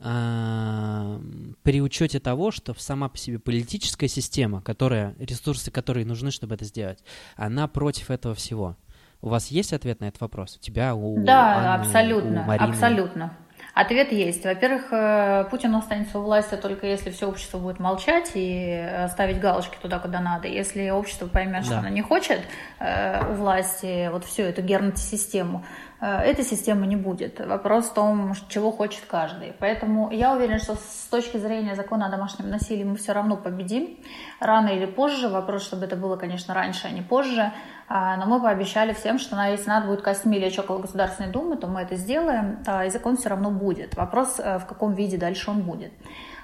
[0.00, 6.64] при учете того, что сама по себе политическая система, которая, ресурсы, которые нужны, чтобы это
[6.64, 7.04] сделать,
[7.36, 8.76] она против этого всего.
[9.20, 10.56] У вас есть ответ на этот вопрос?
[10.56, 12.68] У тебя, у Да, Анны, абсолютно, у Марины?
[12.70, 13.36] абсолютно.
[13.74, 14.44] Ответ есть.
[14.44, 19.76] Во-первых, э, Путин останется у власти только если все общество будет молчать и ставить галочки
[19.80, 20.48] туда, куда надо.
[20.48, 21.62] Если общество поймет, да.
[21.64, 22.40] что оно не хочет
[22.78, 27.40] э, у власти вот всю эту гернти-систему, Э, этой системы не будет.
[27.46, 29.52] Вопрос в том, чего хочет каждый.
[29.58, 33.98] Поэтому я уверена, что с точки зрения закона о домашнем насилии мы все равно победим.
[34.40, 35.28] Рано или позже.
[35.28, 37.52] Вопрос, чтобы это было, конечно, раньше, а не позже.
[37.92, 41.66] А, но мы пообещали всем, что если надо будет костьми лечь около Государственной Думы, то
[41.66, 43.96] мы это сделаем, а, и закон все равно будет.
[43.96, 45.92] Вопрос, э, в каком виде дальше он будет.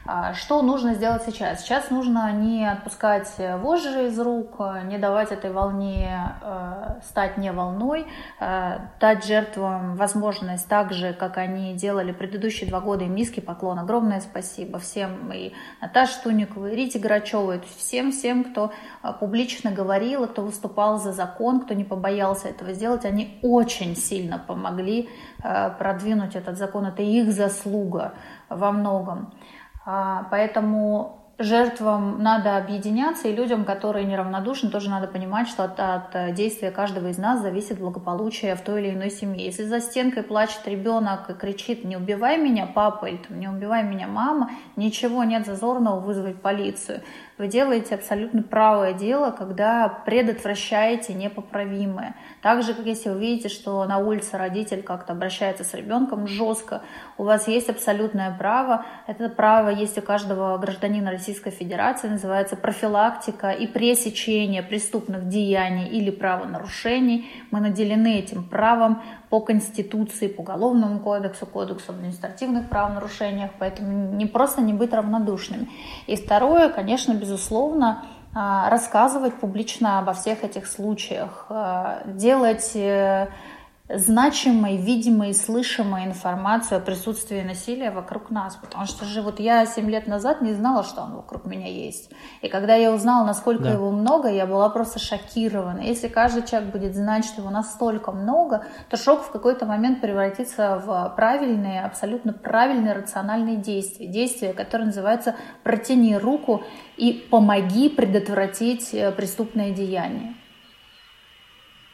[0.09, 1.63] А, что нужно сделать сейчас?
[1.63, 8.07] Сейчас нужно не отпускать вожжи из рук, не давать этой волне э, стать не волной,
[8.39, 13.81] э, дать жертвам возможность так же, как они делали предыдущие два года, им низкий поклон,
[13.81, 18.71] огромное спасибо всем, и Наташе Туниковой, и Рите Грачевой, всем-всем, кто
[19.03, 24.39] э, публично говорил, кто выступал за закон, кто не побоялся этого сделать, они очень сильно
[24.39, 25.09] помогли
[25.79, 28.15] продвинуть этот закон, это их заслуга
[28.49, 29.33] во многом.
[29.87, 36.35] А, поэтому жертвам надо объединяться, и людям, которые неравнодушны, тоже надо понимать, что от, от
[36.35, 39.45] действия каждого из нас зависит благополучие в той или иной семье.
[39.45, 44.09] Если за стенкой плачет ребенок и кричит «не убивай меня, папа» или «не убивай меня,
[44.09, 47.03] мама», ничего нет зазорного вызвать полицию.
[47.39, 52.15] Вы делаете абсолютно правое дело, когда предотвращаете непоправимое.
[52.41, 56.81] Так же, как если вы видите, что на улице родитель как-то обращается с ребенком жестко,
[57.19, 58.87] у вас есть абсолютное право.
[59.07, 66.11] Это право есть у каждого гражданина Российской Федерации, называется профилактика и пресечение преступных деяний или
[66.11, 67.31] правонарушений.
[67.51, 74.63] Мы наделены этим правом по Конституции, по Уголовному кодексу, Кодексу административных правонарушениях, поэтому не просто
[74.63, 75.69] не быть равнодушными.
[76.07, 78.05] И второе, конечно, безусловно,
[78.35, 83.29] а, рассказывать публично обо всех этих случаях, а, делать э,
[83.89, 88.57] значимой, видимой, слышимой информацию о присутствии насилия вокруг нас.
[88.57, 92.11] Потому что же вот я 7 лет назад не знала, что он вокруг меня есть.
[92.43, 93.73] И когда я узнала, насколько да.
[93.73, 95.81] его много, я была просто шокирована.
[95.81, 100.83] Если каждый человек будет знать, что его настолько много, то шок в какой-то момент превратится
[100.85, 104.09] в правильные, абсолютно правильные рациональные действия.
[104.09, 106.65] Действия, которые называются «протяни руку
[106.97, 110.35] и помоги предотвратить э, преступное деяние».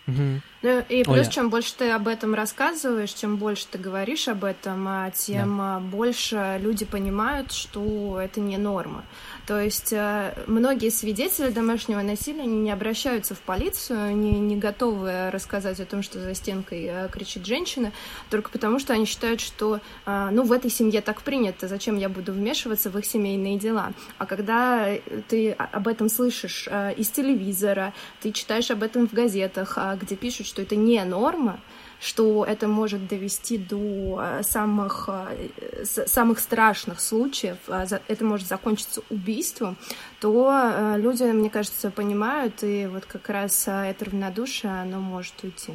[0.09, 0.41] Угу.
[0.63, 1.27] Ну и плюс, Оля.
[1.27, 5.81] чем больше ты об этом рассказываешь, чем больше ты говоришь об этом, а, тем да.
[5.81, 9.05] больше люди понимают, что это не норма.
[9.47, 15.81] То есть э, многие свидетели домашнего насилия не обращаются в полицию, не, не готовы рассказать
[15.81, 17.93] о том, что за стенкой э, кричит женщина,
[18.31, 22.09] только потому что они считают, что э, ну, в этой семье так принято, зачем я
[22.09, 23.93] буду вмешиваться в их семейные дела.
[24.19, 24.89] А когда
[25.29, 30.47] ты об этом слышишь из телевизора, ты читаешь об этом в газетах, а, где пишут,
[30.53, 31.61] что это не норма,
[31.99, 39.01] что это может довести до э, самых, э, самых страшных случаев, а это может закончиться
[39.09, 39.79] убийством,
[40.21, 45.73] то э, люди, мне кажется, понимают, и вот как раз это равнодушие, оно может уйти.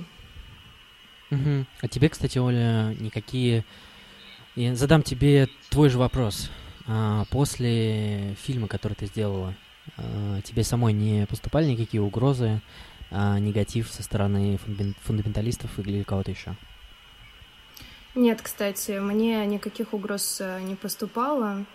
[1.32, 1.66] Угу.
[1.82, 3.66] А тебе, кстати, Оля, никакие...
[4.56, 6.52] Я задам тебе твой же вопрос.
[6.86, 9.56] А, после фильма, который ты сделала,
[9.98, 12.62] а, тебе самой не поступали никакие угрозы
[13.12, 14.60] а, негатив со стороны
[15.04, 16.56] фундаменталистов или кого-то еще?
[18.16, 21.66] Нет, кстати, мне никаких угроз э, не поступало.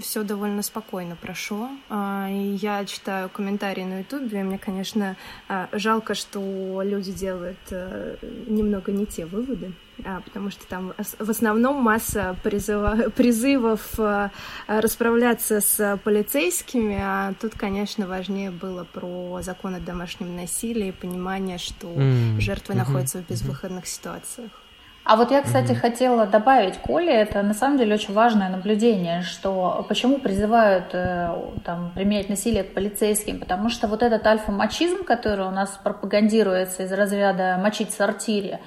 [0.00, 1.68] Все довольно спокойно прошло.
[1.88, 5.16] А, и я читаю комментарии на Ютубе, и мне, конечно,
[5.48, 8.16] а, жалко, что люди делают э,
[8.46, 9.72] немного не те выводы
[10.04, 14.30] а, потому что там в основном масса призыва, призывов а,
[14.66, 21.88] расправляться с полицейскими, а тут, конечно, важнее было про закон о домашнем насилии, понимание, что
[21.88, 22.40] mm-hmm.
[22.40, 22.78] жертвы mm-hmm.
[22.78, 23.88] находятся в безвыходных mm-hmm.
[23.88, 24.50] ситуациях.
[25.08, 25.80] А вот я, кстати, mm-hmm.
[25.80, 31.34] хотела добавить Коле, это на самом деле очень важное наблюдение, что почему призывают э,
[31.64, 36.92] там, применять насилие к полицейским, потому что вот этот альфа-мачизм, который у нас пропагандируется из
[36.92, 38.60] разряда мочить сортире,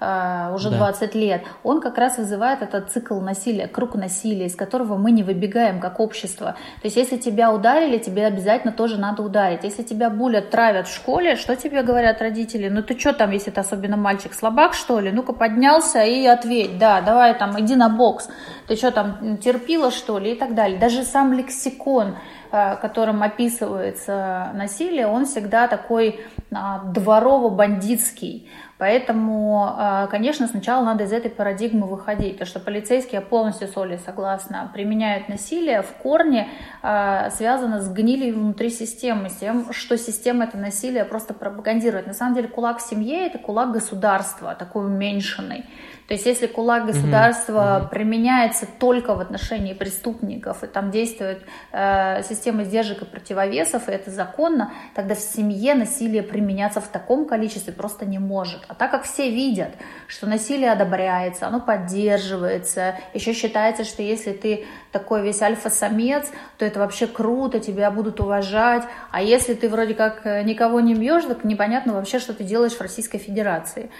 [0.00, 0.78] уже да.
[0.78, 5.24] 20 лет, он как раз вызывает этот цикл насилия, круг насилия, из которого мы не
[5.24, 6.52] выбегаем как общество.
[6.80, 9.64] То есть если тебя ударили, тебе обязательно тоже надо ударить.
[9.64, 12.68] Если тебя булят, травят в школе, что тебе говорят родители?
[12.68, 15.10] Ну ты что там, если ты особенно мальчик, слабак что ли?
[15.10, 18.28] Ну-ка поднялся и ответь, да, давай там иди на бокс.
[18.68, 20.32] Ты что там, терпила что ли?
[20.32, 20.78] И так далее.
[20.78, 26.20] Даже сам лексикон Э, которым описывается насилие, он всегда такой
[26.50, 28.48] а, дворово-бандитский.
[28.78, 33.98] Поэтому, а, конечно, сначала надо из этой парадигмы выходить, потому что полицейские, полностью с Олей
[33.98, 36.48] согласна, применяют насилие в корне,
[36.80, 42.06] а, связано с гнилью внутри системы, с тем, что система это насилие просто пропагандирует.
[42.06, 45.64] На самом деле кулак в семье– это кулак государства, такой уменьшенный.
[46.08, 52.22] То есть если кулак государства угу, применяется только в отношении преступников, и там действует э,
[52.22, 57.74] система сдержек и противовесов, и это законно, тогда в семье насилие применяться в таком количестве
[57.74, 58.64] просто не может.
[58.68, 59.68] А так как все видят,
[60.06, 66.78] что насилие одобряется, оно поддерживается, еще считается, что если ты такой весь альфа-самец, то это
[66.78, 71.92] вообще круто, тебя будут уважать, а если ты вроде как никого не бьешь, так непонятно
[71.92, 73.90] вообще, что ты делаешь в Российской Федерации.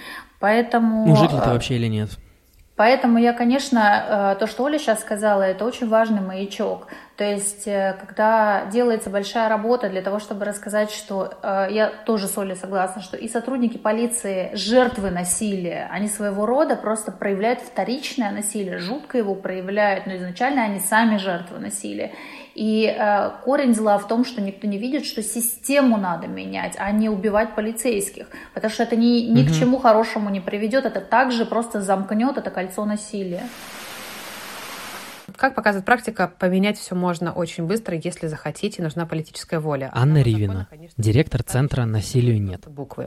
[0.40, 1.06] Поэтому...
[1.06, 2.10] Мужик ли ты вообще или нет?
[2.78, 6.86] Поэтому я, конечно, э, то, что Оля сейчас сказала, это очень важный маячок.
[7.16, 12.28] То есть, э, когда делается большая работа для того, чтобы рассказать, что э, я тоже
[12.28, 18.30] с Олей согласна, что и сотрудники полиции жертвы насилия, они своего рода просто проявляют вторичное
[18.30, 22.12] насилие, жутко его проявляют, но изначально они сами жертвы насилия.
[22.58, 26.90] И э, корень зла в том, что никто не видит, что систему надо менять, а
[26.90, 28.26] не убивать полицейских.
[28.52, 29.50] Потому что это ни, ни угу.
[29.50, 33.44] к чему хорошему не приведет, это также просто замкнет это кольцо насилия.
[35.36, 39.92] Как показывает практика, поменять все можно очень быстро, если захотите, нужна политическая воля.
[39.94, 42.66] Анна Ривина, закона, директор Центра «Насилию нет».
[42.66, 43.06] Буквы.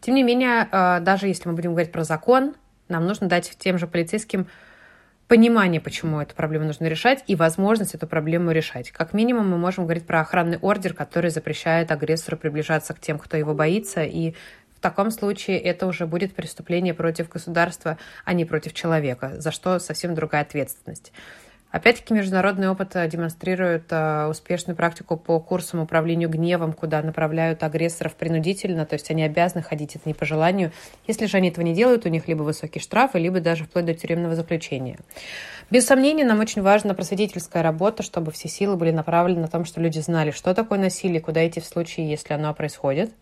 [0.00, 2.54] Тем не менее, э, даже если мы будем говорить про закон,
[2.88, 4.46] нам нужно дать тем же полицейским
[5.28, 8.90] понимание, почему эту проблему нужно решать, и возможность эту проблему решать.
[8.90, 13.36] Как минимум мы можем говорить про охранный ордер, который запрещает агрессору приближаться к тем, кто
[13.36, 14.34] его боится, и
[14.74, 19.78] в таком случае это уже будет преступление против государства, а не против человека, за что
[19.78, 21.12] совсем другая ответственность.
[21.70, 28.14] Опять-таки международный опыт э, демонстрирует э, успешную практику по курсам управлению гневом, куда направляют агрессоров
[28.14, 30.72] принудительно, то есть они обязаны ходить это не по желанию.
[31.06, 33.92] Если же они этого не делают, у них либо высокие штрафы, либо даже вплоть до
[33.92, 34.98] тюремного заключения.
[35.70, 39.82] Без сомнения, нам очень важна просветительская работа, чтобы все силы были направлены на том, что
[39.82, 43.12] люди знали, что такое насилие, куда идти в случае, если оно происходит.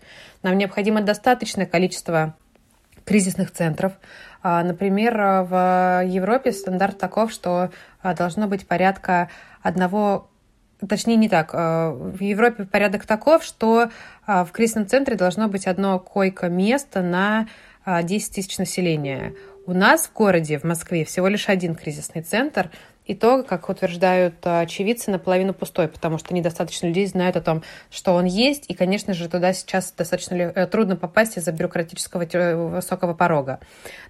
[0.45, 2.37] Нам необходимо достаточное количество
[3.05, 3.95] кризисных центров.
[4.49, 7.71] А, например, в Европе стандарт таков, что
[8.01, 9.29] а, должно быть порядка
[9.61, 10.31] одного
[10.89, 11.51] Точнее, не так.
[11.53, 13.91] А, в Европе порядок таков, что
[14.25, 17.49] в кризисном центре должно быть одно койко-место на
[17.87, 19.35] 10 тысяч населения.
[19.67, 22.71] У нас в городе, в Москве, всего лишь один кризисный центр,
[23.07, 27.63] и то, как утверждают а, очевидцы, наполовину пустой, потому что недостаточно людей знают о том,
[27.91, 32.25] что он есть, и, конечно же, туда сейчас достаточно э, трудно попасть из-за бюрократического
[32.69, 33.61] высокого порога.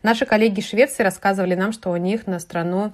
[0.03, 2.93] Наши коллеги из Швеции рассказывали нам, что у них на страну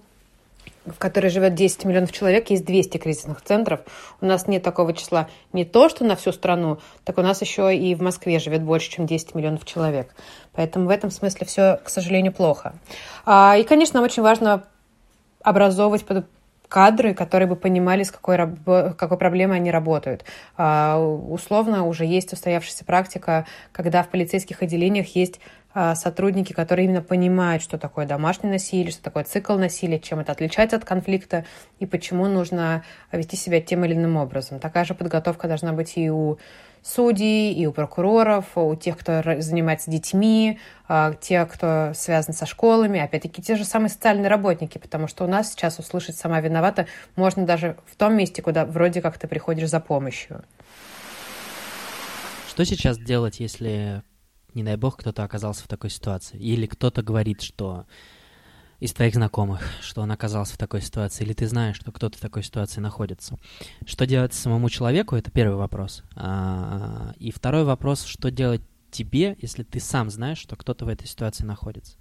[0.84, 3.80] в которой живет 10 миллионов человек, есть 200 кризисных центров.
[4.20, 7.76] У нас нет такого числа не то, что на всю страну, так у нас еще
[7.76, 10.12] и в Москве живет больше, чем 10 миллионов человек.
[10.52, 12.74] Поэтому в этом смысле все, к сожалению, плохо.
[13.24, 14.64] А, и, конечно, очень важно
[15.42, 16.04] образовывать
[16.72, 18.38] кадры, которые бы понимали, с какой,
[18.96, 20.24] какой проблемой они работают.
[20.56, 25.38] А, условно уже есть устоявшаяся практика, когда в полицейских отделениях есть
[25.74, 30.32] а, сотрудники, которые именно понимают, что такое домашнее насилие, что такое цикл насилия, чем это
[30.32, 31.44] отличается от конфликта
[31.78, 34.58] и почему нужно вести себя тем или иным образом.
[34.58, 36.38] Такая же подготовка должна быть и у
[36.82, 40.58] судей, и у прокуроров, у тех, кто занимается детьми,
[40.88, 45.28] а, те, кто связан со школами, опять-таки те же самые социальные работники, потому что у
[45.28, 49.70] нас сейчас услышать «сама виновата» можно даже в том месте, куда вроде как ты приходишь
[49.70, 50.44] за помощью.
[52.48, 54.02] Что сейчас делать, если,
[54.52, 56.36] не дай бог, кто-то оказался в такой ситуации?
[56.36, 57.86] Или кто-то говорит, что
[58.82, 62.20] из твоих знакомых, что он оказался в такой ситуации, или ты знаешь, что кто-то в
[62.20, 63.38] такой ситуации находится.
[63.86, 66.02] Что делать самому человеку, это первый вопрос.
[66.16, 68.60] А, и второй вопрос, что делать
[68.90, 71.96] тебе, если ты сам знаешь, что кто-то в этой ситуации находится.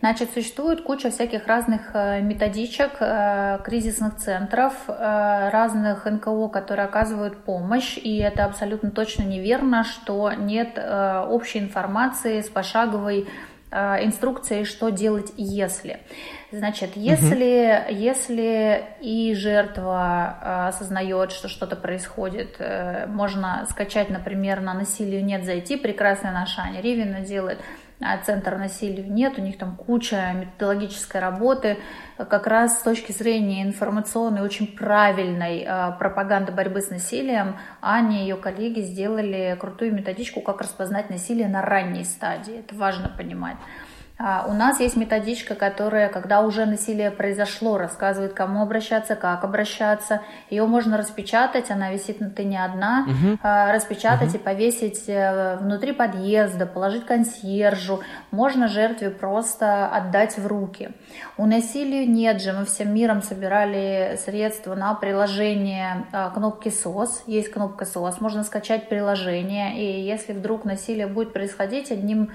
[0.00, 7.42] Значит, существует куча всяких разных э, методичек, э, кризисных центров, э, разных НКО, которые оказывают
[7.44, 13.28] помощь, и это абсолютно точно неверно, что нет общей информации с пошаговой
[13.72, 15.98] Э, инструкцией, что делать, если.
[16.52, 17.94] Значит, если, угу.
[17.98, 25.44] если и жертва э, осознает, что что-то происходит, э, можно скачать, например, на насилию нет
[25.44, 27.58] зайти, прекрасная наша Аня Ривина делает,
[28.24, 31.78] центр насилию нет, у них там куча методологической работы,
[32.16, 38.22] как раз с точки зрения информационной, очень правильной э, пропаганды борьбы с насилием, Аня и
[38.22, 42.60] ее коллеги сделали крутую методичку, как распознать насилие на ранней стадии.
[42.60, 43.56] Это важно понимать.
[44.18, 50.22] А, у нас есть методичка, которая, когда уже насилие произошло, рассказывает, кому обращаться, как обращаться.
[50.48, 53.38] Ее можно распечатать, она висит, ты не одна, угу.
[53.42, 54.36] распечатать угу.
[54.36, 58.00] и повесить э, внутри подъезда, положить консьержу.
[58.30, 60.90] Можно жертве просто отдать в руки.
[61.36, 67.22] У насилия нет же, мы всем миром собирали средства на приложение а, кнопки СОС.
[67.26, 72.30] Есть кнопка СОС, можно скачать приложение, и если вдруг насилие будет происходить, одним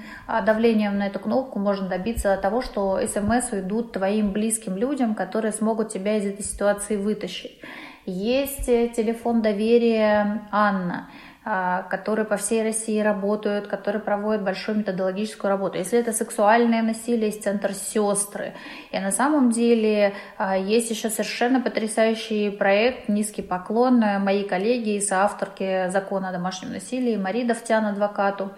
[0.46, 5.54] давлением на эту кнопку можно можно добиться того, что смс уйдут твоим близким людям, которые
[5.54, 7.62] смогут тебя из этой ситуации вытащить.
[8.06, 11.10] Есть э, телефон доверия Анна,
[11.46, 15.78] а, которые по всей России работают, которые проводят большую методологическую работу.
[15.78, 18.54] Если это сексуальное насилие, есть центр сестры.
[18.92, 25.00] И на самом деле а, есть еще совершенно потрясающий проект «Низкий поклон» моей коллеги и
[25.00, 28.52] соавторки закона о домашнем насилии Мари Давтян, адвокату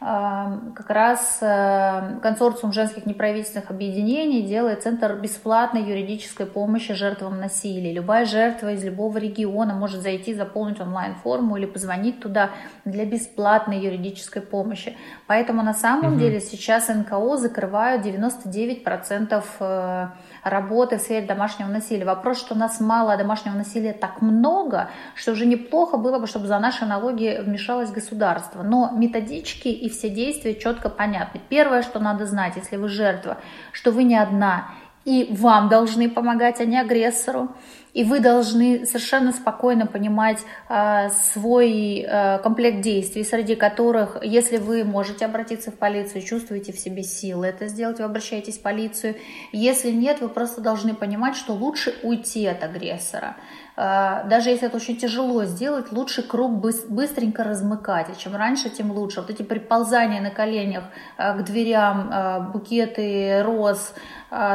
[0.00, 7.92] как раз э, консорциум женских неправительственных объединений делает центр бесплатной юридической помощи жертвам насилия.
[7.92, 12.50] Любая жертва из любого региона может зайти, заполнить онлайн-форму или позвонить туда
[12.84, 14.96] для бесплатной юридической помощи.
[15.26, 16.20] Поэтому на самом угу.
[16.20, 20.10] деле сейчас НКО закрывают 99%
[20.44, 22.04] работы в сфере домашнего насилия.
[22.04, 26.46] Вопрос, что у нас мало домашнего насилия так много, что уже неплохо было бы, чтобы
[26.46, 28.62] за наши налоги вмешалось государство.
[28.62, 31.40] Но методички и все действия четко понятны.
[31.48, 33.38] Первое, что надо знать, если вы жертва,
[33.72, 34.68] что вы не одна,
[35.04, 37.48] и вам должны помогать, а не агрессору.
[37.94, 44.84] И вы должны совершенно спокойно понимать э, свой э, комплект действий, среди которых, если вы
[44.84, 49.14] можете обратиться в полицию, чувствуете в себе силы это сделать, вы обращаетесь в полицию.
[49.52, 53.36] Если нет, вы просто должны понимать, что лучше уйти от агрессора.
[53.76, 56.52] Э, даже если это очень тяжело сделать, лучше круг
[56.88, 58.08] быстренько размыкать.
[58.10, 59.20] И чем раньше, тем лучше.
[59.20, 60.82] Вот эти приползания на коленях
[61.16, 63.94] э, к дверям, э, букеты роз,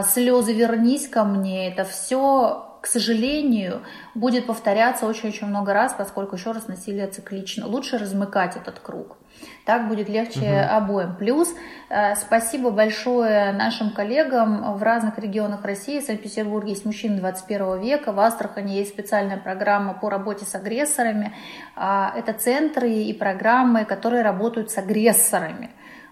[0.03, 3.81] слезы «вернись ко мне», это все к сожалению,
[4.15, 7.67] будет повторяться очень-очень много раз, поскольку, еще раз, насилие циклично.
[7.67, 9.17] Лучше размыкать этот круг.
[9.65, 10.75] Так будет легче угу.
[10.75, 11.15] обоим.
[11.15, 11.53] Плюс
[11.89, 15.99] э, спасибо большое нашим коллегам в разных регионах России.
[15.99, 21.33] В Санкт-Петербурге есть мужчины 21 века, в Астрахани есть специальная программа по работе с агрессорами.
[21.75, 25.69] Э, это центры и программы, которые работают с агрессорами.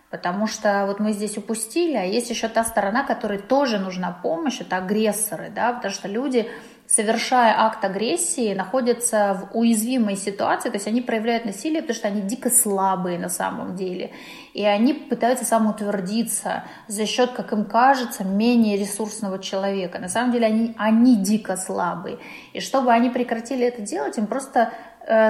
[0.10, 4.62] Потому что вот мы здесь упустили, а есть еще та сторона, которой тоже нужна помощь,
[4.62, 6.48] это агрессоры, да, потому что люди,
[6.86, 12.22] совершая акт агрессии, находятся в уязвимой ситуации, то есть они проявляют насилие, потому что они
[12.22, 14.12] дико слабые на самом деле,
[14.54, 20.00] и они пытаются самоутвердиться за счет, как им кажется, менее ресурсного человека.
[20.00, 22.18] На самом деле они, они дико слабые,
[22.54, 24.72] и чтобы они прекратили это делать, им просто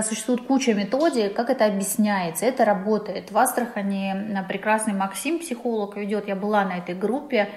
[0.01, 2.45] существует куча методик, как это объясняется.
[2.45, 3.31] Это работает.
[3.31, 6.27] В Астрахани э, прекрасный Максим, психолог, ведет.
[6.27, 7.49] Я была на этой группе.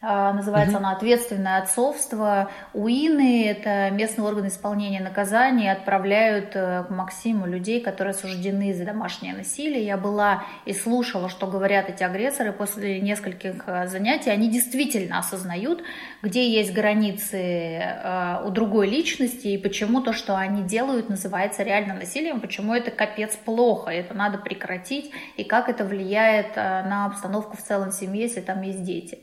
[0.00, 0.84] А, называется угу.
[0.84, 2.52] она «Ответственное отцовство».
[2.72, 9.34] УИНы, это местные органы исполнения наказаний, отправляют э, к Максиму людей, которые осуждены за домашнее
[9.34, 9.84] насилие.
[9.84, 14.30] Я была и слушала, что говорят эти агрессоры после нескольких э, занятий.
[14.30, 15.82] Они действительно осознают,
[16.22, 21.94] где есть границы э, у другой личности и почему то, что они делают, называется реально
[21.94, 27.62] насилием, почему это капец плохо, это надо прекратить, и как это влияет на обстановку в
[27.62, 29.18] целом семье, если там есть дети.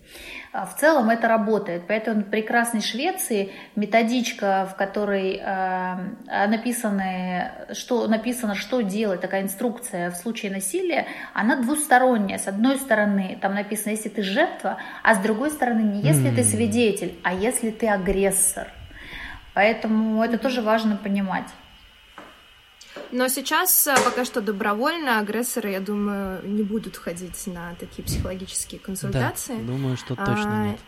[0.57, 1.84] А в целом это работает.
[1.86, 10.11] Поэтому в прекрасной Швеции методичка, в которой э, написаны, что, написано, что делать, такая инструкция
[10.11, 12.38] в случае насилия, она двусторонняя.
[12.38, 16.36] С одной стороны, там написано, если ты жертва, а с другой стороны, не если mm.
[16.36, 18.69] ты свидетель, а если ты агрессор.
[19.56, 21.48] Поэтому это тоже важно понимать.
[23.12, 28.80] Но сейчас э, пока что добровольно агрессоры, я думаю, не будут ходить на такие психологические
[28.80, 29.58] консультации.
[29.58, 30.80] Да, думаю, что точно а, нет.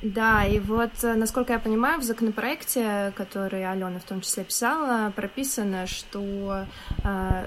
[0.00, 5.10] Да, и вот, э, насколько я понимаю, в законопроекте, который Алена в том числе писала,
[5.10, 6.66] прописано, что
[7.02, 7.46] э,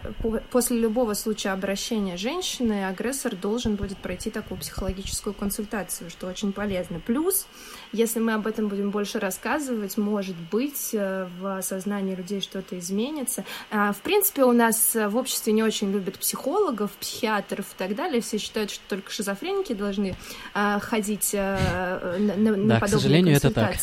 [0.52, 7.00] после любого случая обращения женщины агрессор должен будет пройти такую психологическую консультацию, что очень полезно.
[7.00, 7.48] Плюс,
[7.92, 13.44] если мы об этом будем больше рассказывать, может быть, э, в сознании людей что-то изменится.
[13.70, 18.22] Э, в принципе, у нас в обществе не очень любят психологов, психиатров и так далее.
[18.22, 20.16] Все считают, что только шизофреники должны
[20.54, 23.76] э, ходить э, на, на да, к сожалению, это так.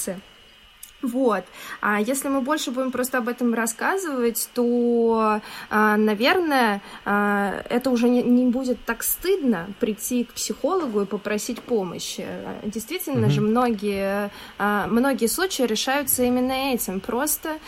[1.03, 1.45] Вот.
[1.81, 8.09] А если мы больше будем просто об этом рассказывать, то, а, наверное, а, это уже
[8.09, 12.27] не будет так стыдно прийти к психологу и попросить помощи.
[12.65, 13.31] Действительно угу.
[13.31, 17.01] же, многие, а, многие случаи решаются именно этим.
[17.01, 17.59] Просто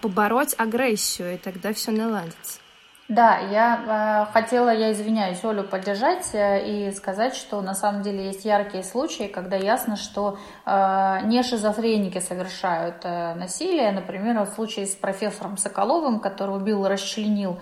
[0.00, 2.63] побороть агрессию, и тогда все наладится.
[3.08, 8.24] Да, я э, хотела, я извиняюсь, Олю поддержать э, и сказать, что на самом деле
[8.24, 13.92] есть яркие случаи, когда ясно, что э, не шизофреники совершают э, насилие.
[13.92, 17.60] Например, в случае с профессором Соколовым, который убил, расчленил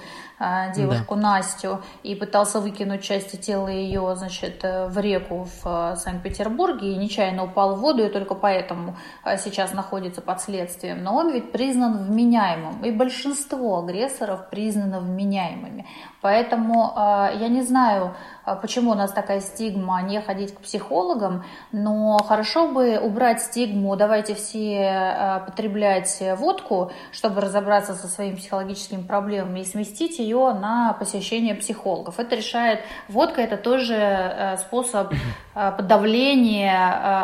[0.74, 1.20] девушку да.
[1.22, 6.96] Настю и пытался выкинуть части тела ее, значит, э, в реку в э, Санкт-Петербурге и
[6.96, 11.02] нечаянно упал в воду и только поэтому э, сейчас находится под следствием.
[11.02, 15.86] Но он ведь признан вменяемым, и большинство агрессоров признано вменяемым вменяемыми.
[16.20, 18.14] Поэтому я не знаю,
[18.60, 24.34] почему у нас такая стигма не ходить к психологам, но хорошо бы убрать стигму, давайте
[24.34, 31.54] все э, потреблять водку, чтобы разобраться со своими психологическими проблемами и сместить ее на посещение
[31.54, 32.18] психологов.
[32.18, 35.12] Это решает, водка это тоже способ
[35.54, 36.76] подавления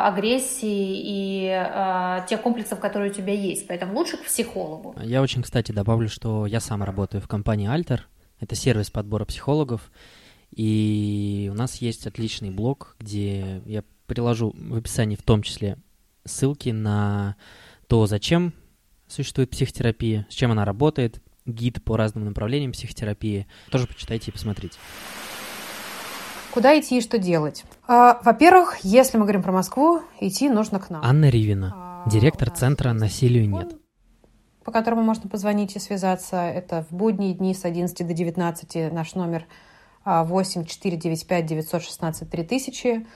[0.06, 3.66] агрессии и тех комплексов, которые у тебя есть.
[3.66, 4.94] Поэтому лучше к психологу.
[5.00, 8.06] Я очень, кстати, добавлю, что я сам работаю в компании Альтер,
[8.40, 9.90] это сервис подбора психологов.
[10.50, 15.76] И у нас есть отличный блог, где я приложу в описании в том числе
[16.24, 17.36] ссылки на
[17.86, 18.52] то, зачем
[19.06, 23.46] существует психотерапия, с чем она работает, гид по разным направлениям психотерапии.
[23.70, 24.78] Тоже почитайте и посмотрите.
[26.52, 27.64] Куда идти и что делать?
[27.86, 31.04] А, во-первых, если мы говорим про Москву, идти нужно к нам.
[31.04, 31.72] Анна Ривина,
[32.04, 33.76] а, директор центра «Насилию нет»
[34.64, 36.42] по которому можно позвонить и связаться.
[36.42, 39.48] Это в будние дни с 11 до 19 наш номер 8
[40.66, 43.06] 495 916 3000.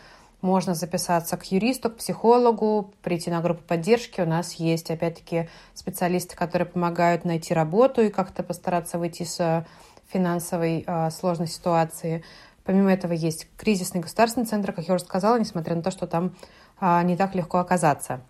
[0.43, 4.21] можно записаться к юристу, к психологу, прийти на группу поддержки.
[4.21, 9.65] У нас есть, опять-таки, специалисты, которые помогают найти работу и как-то постараться выйти с
[10.13, 12.23] финансовой э, сложной ситуации.
[12.65, 16.35] Помимо этого есть кризисный государственный центр, как я уже сказала, несмотря на то, что там
[16.81, 18.21] э, не так легко оказаться.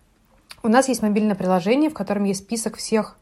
[0.61, 3.17] У нас есть мобильное приложение, в котором есть список всех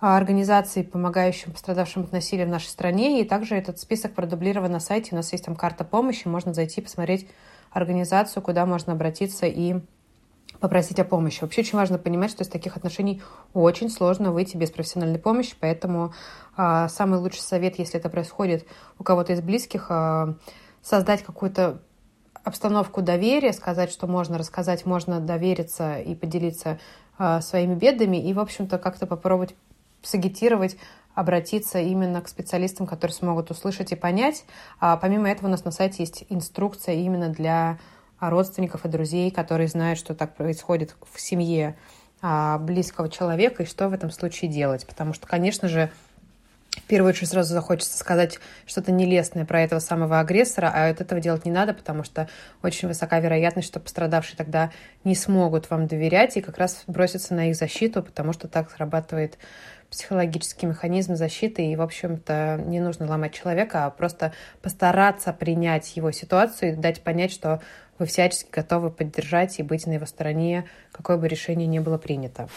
[0.00, 3.20] организаций, помогающим пострадавшим от насилия в нашей стране.
[3.20, 5.10] И также этот список продублирован на сайте.
[5.12, 6.26] У нас есть там карта помощи.
[6.26, 7.28] Можно зайти, посмотреть
[7.70, 9.80] организацию, куда можно обратиться и
[10.58, 11.40] попросить о помощи.
[11.42, 13.22] Вообще очень важно понимать, что из таких отношений
[13.54, 16.12] очень сложно выйти без профессиональной помощи, поэтому
[16.56, 18.66] э, самый лучший совет, если это происходит
[18.98, 20.34] у кого-то из близких, э,
[20.82, 21.80] создать какую-то
[22.42, 26.78] обстановку доверия, сказать, что можно рассказать, можно довериться и поделиться
[27.18, 29.54] э, своими бедами, и, в общем-то, как-то попробовать
[30.02, 30.76] сагитировать
[31.14, 34.44] обратиться именно к специалистам, которые смогут услышать и понять.
[34.78, 37.78] А помимо этого у нас на сайте есть инструкция именно для
[38.20, 41.76] родственников и друзей, которые знают, что так происходит в семье
[42.22, 44.86] а, близкого человека и что в этом случае делать.
[44.86, 45.90] Потому что, конечно же,
[46.76, 51.20] в первую очередь сразу захочется сказать что-то нелестное про этого самого агрессора, а от этого
[51.20, 52.28] делать не надо, потому что
[52.62, 54.70] очень высока вероятность, что пострадавшие тогда
[55.04, 59.36] не смогут вам доверять и как раз бросятся на их защиту, потому что так срабатывает
[59.90, 64.32] психологический механизм защиты, и, в общем-то, не нужно ломать человека, а просто
[64.62, 67.60] постараться принять его ситуацию и дать понять, что
[67.98, 72.48] вы всячески готовы поддержать и быть на его стороне, какое бы решение ни было принято.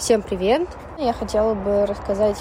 [0.00, 0.66] Всем привет!
[0.98, 2.38] Я хотела бы рассказать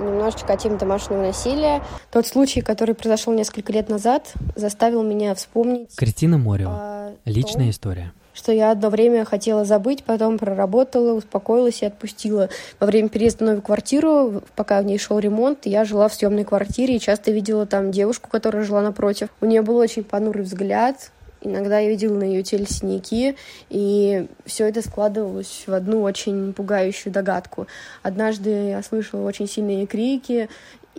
[0.00, 1.80] немножечко о теме домашнего насилия.
[2.10, 5.94] Тот случай, который произошел несколько лет назад, заставил меня вспомнить...
[5.94, 7.12] Кристина Морева.
[7.24, 12.48] Личная том, история что я одно время хотела забыть, потом проработала, успокоилась и отпустила.
[12.78, 16.44] Во время переезда в новую квартиру, пока в ней шел ремонт, я жила в съемной
[16.44, 19.28] квартире и часто видела там девушку, которая жила напротив.
[19.40, 23.36] У нее был очень понурый взгляд, Иногда я видела на ее теле синяки,
[23.70, 27.66] и все это складывалось в одну очень пугающую догадку.
[28.02, 30.48] Однажды я слышала очень сильные крики,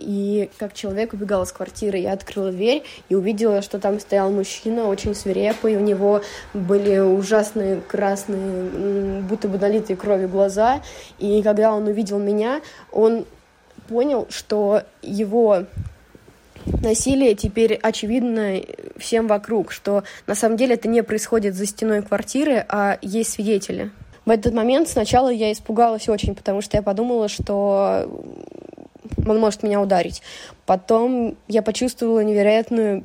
[0.00, 4.88] и как человек убегал из квартиры, я открыла дверь и увидела, что там стоял мужчина,
[4.88, 6.22] очень свирепый, у него
[6.54, 10.80] были ужасные красные, будто бы налитые кровью глаза,
[11.18, 13.26] и когда он увидел меня, он
[13.88, 15.64] понял, что его
[16.66, 18.60] насилие теперь очевидно
[18.96, 23.90] всем вокруг, что на самом деле это не происходит за стеной квартиры, а есть свидетели.
[24.26, 28.08] В этот момент сначала я испугалась очень, потому что я подумала, что
[29.26, 30.22] он может меня ударить.
[30.66, 33.04] Потом я почувствовала невероятную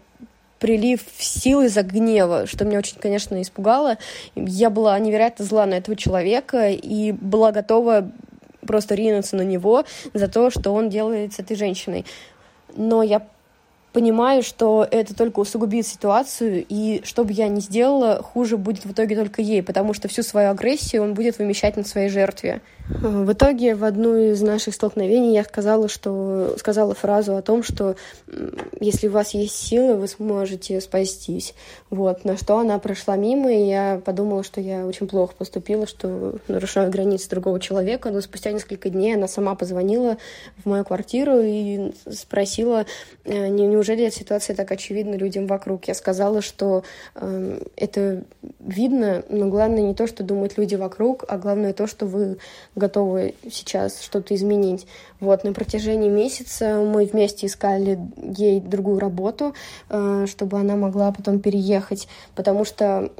[0.60, 3.98] прилив сил из-за гнева, что меня очень, конечно, испугало.
[4.36, 8.10] Я была невероятно зла на этого человека и была готова
[8.66, 12.06] просто ринуться на него за то, что он делает с этой женщиной.
[12.76, 13.26] Но я
[13.96, 18.92] понимаю, что это только усугубит ситуацию, и что бы я ни сделала, хуже будет в
[18.92, 22.62] итоге только ей, потому что всю свою агрессию он будет вымещать на своей жертве.
[22.88, 27.96] В итоге в одну из наших столкновений я сказала, что, сказала фразу о том, что
[28.80, 31.56] если у вас есть силы, вы сможете спастись.
[31.90, 32.26] Вот.
[32.26, 36.92] На что она прошла мимо, и я подумала, что я очень плохо поступила, что нарушаю
[36.92, 38.12] границы другого человека.
[38.12, 40.18] Но спустя несколько дней она сама позвонила
[40.64, 42.86] в мою квартиру и спросила,
[43.24, 45.86] э, неужели эта ситуация так очевидна людям вокруг.
[45.88, 46.84] Я сказала, что
[47.16, 48.24] э, это
[48.60, 52.38] видно, но главное не то, что думают люди вокруг, а главное то, что вы
[52.76, 54.88] готовы сейчас что-то изменить.
[55.20, 59.54] Вот, на протяжении месяца мы вместе искали ей другую работу,
[59.90, 63.12] э, чтобы она могла потом переехать, потому что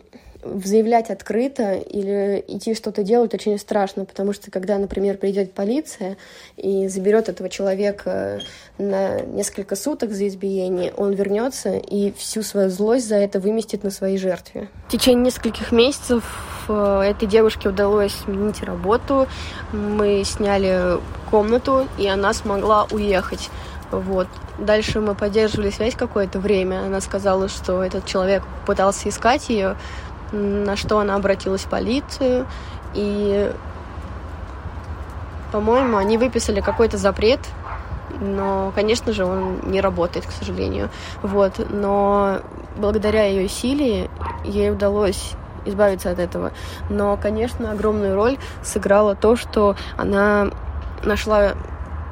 [0.64, 6.18] заявлять открыто или идти что-то делать очень страшно, потому что когда, например, придет полиция
[6.58, 8.40] и заберет этого человека
[8.78, 13.90] на несколько суток за избиение, он вернется и всю свою злость за это выместит на
[13.90, 14.70] своей жертве.
[14.88, 16.24] В течение нескольких месяцев
[16.70, 19.28] э, этой девушке удалось сменить работу,
[19.72, 21.00] мы сняли
[21.32, 23.50] комнату, и она смогла уехать.
[23.92, 24.28] Вот.
[24.58, 26.86] Дальше мы поддерживали связь какое-то время.
[26.86, 29.76] Она сказала, что этот человек пытался искать ее,
[30.36, 32.46] на что она обратилась в полицию,
[32.94, 33.52] и,
[35.52, 37.40] по-моему, они выписали какой-то запрет,
[38.20, 40.90] но, конечно же, он не работает, к сожалению.
[41.22, 41.54] Вот.
[41.70, 42.40] Но
[42.78, 44.10] благодаря ее силе
[44.44, 45.34] ей удалось
[45.66, 46.52] избавиться от этого.
[46.90, 50.52] Но, конечно, огромную роль сыграло то, что она
[51.04, 51.54] нашла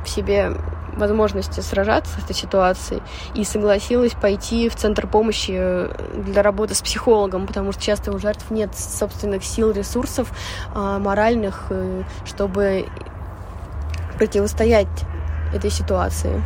[0.04, 0.54] в себе
[0.96, 3.02] возможности сражаться с этой ситуацией
[3.36, 5.90] и согласилась пойти в центр помощи э,
[6.26, 10.32] для работы с психологом, потому что часто у жертв нет собственных сил, ресурсов
[10.74, 12.88] а, моральных, э, чтобы
[14.18, 14.88] противостоять
[15.54, 16.42] этой ситуации.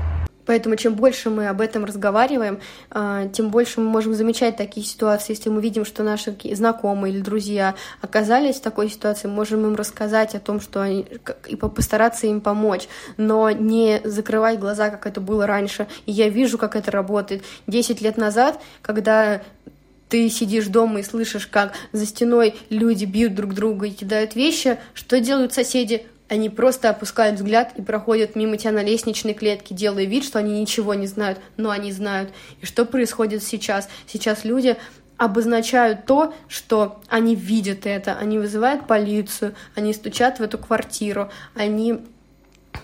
[0.48, 2.60] Поэтому чем больше мы об этом разговариваем,
[2.90, 5.34] а, тем больше мы можем замечать такие ситуации.
[5.34, 10.34] Если мы видим, что наши знакомые или друзья оказались в такой ситуации, можем им рассказать
[10.34, 11.06] о том, что они,
[11.48, 12.88] и постараться им помочь,
[13.18, 15.88] но не закрывать глаза, как это было раньше.
[16.06, 17.44] И я вижу, как это работает.
[17.68, 19.42] Десять лет назад, когда
[20.08, 24.78] ты сидишь дома и слышишь, как за стеной люди бьют друг друга и кидают вещи,
[24.94, 26.06] что делают соседи?
[26.30, 30.60] Они просто опускают взгляд и проходят мимо тебя на лестничной клетке, делая вид, что они
[30.60, 32.32] ничего не знают, но они знают.
[32.62, 33.88] И что происходит сейчас?
[34.08, 34.76] Сейчас люди
[35.18, 42.02] обозначают то, что они видят это, они вызывают полицию, они стучат в эту квартиру, они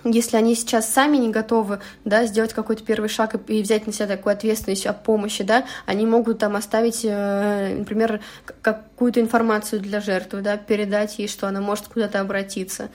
[0.04, 4.08] если они сейчас сами не готовы, да, сделать какой-то первый шаг и, взять на себя
[4.08, 8.20] такую ответственность о помощи, да, они могут там оставить, э, например,
[8.62, 12.90] какую-то информацию для жертвы, да, передать ей, что она может куда-то обратиться.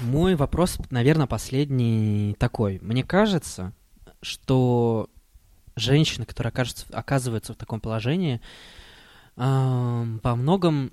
[0.00, 2.78] Мой вопрос, наверное, последний такой.
[2.82, 3.72] Мне кажется,
[4.22, 5.08] что
[5.74, 8.40] женщины, которые окажутся, оказываются в таком положении,
[9.36, 10.92] э, во многом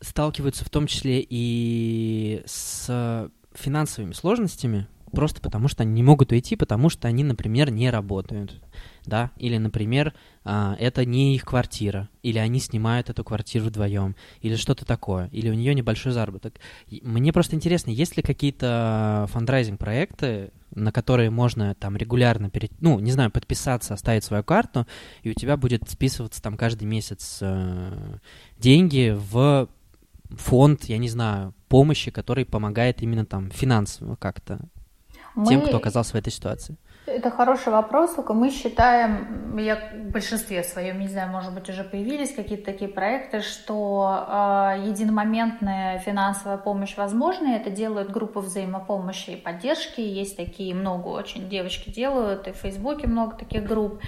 [0.00, 6.56] сталкиваются в том числе и с финансовыми сложностями, просто потому что они не могут уйти,
[6.56, 8.60] потому что они, например, не работают,
[9.06, 10.14] да, или, например,
[10.44, 15.50] а, это не их квартира, или они снимают эту квартиру вдвоем, или что-то такое, или
[15.50, 16.54] у нее небольшой заработок.
[17.02, 23.12] Мне просто интересно, есть ли какие-то фандрайзинг-проекты, на которые можно там регулярно, перед, ну, не
[23.12, 24.86] знаю, подписаться, оставить свою карту,
[25.22, 28.18] и у тебя будет списываться там каждый месяц э,
[28.58, 29.68] деньги в
[30.30, 34.60] фонд, я не знаю, помощи, который помогает именно там финансово как-то
[35.34, 35.46] мы...
[35.46, 36.76] тем, кто оказался в этой ситуации?
[37.10, 41.82] Это хороший вопрос, только мы считаем, я в большинстве своем, не знаю, может быть, уже
[41.82, 49.30] появились какие-то такие проекты, что э, единомоментная финансовая помощь возможна, и это делают группы взаимопомощи
[49.30, 54.00] и поддержки, есть такие много очень девочки делают, и в Фейсбуке много таких групп,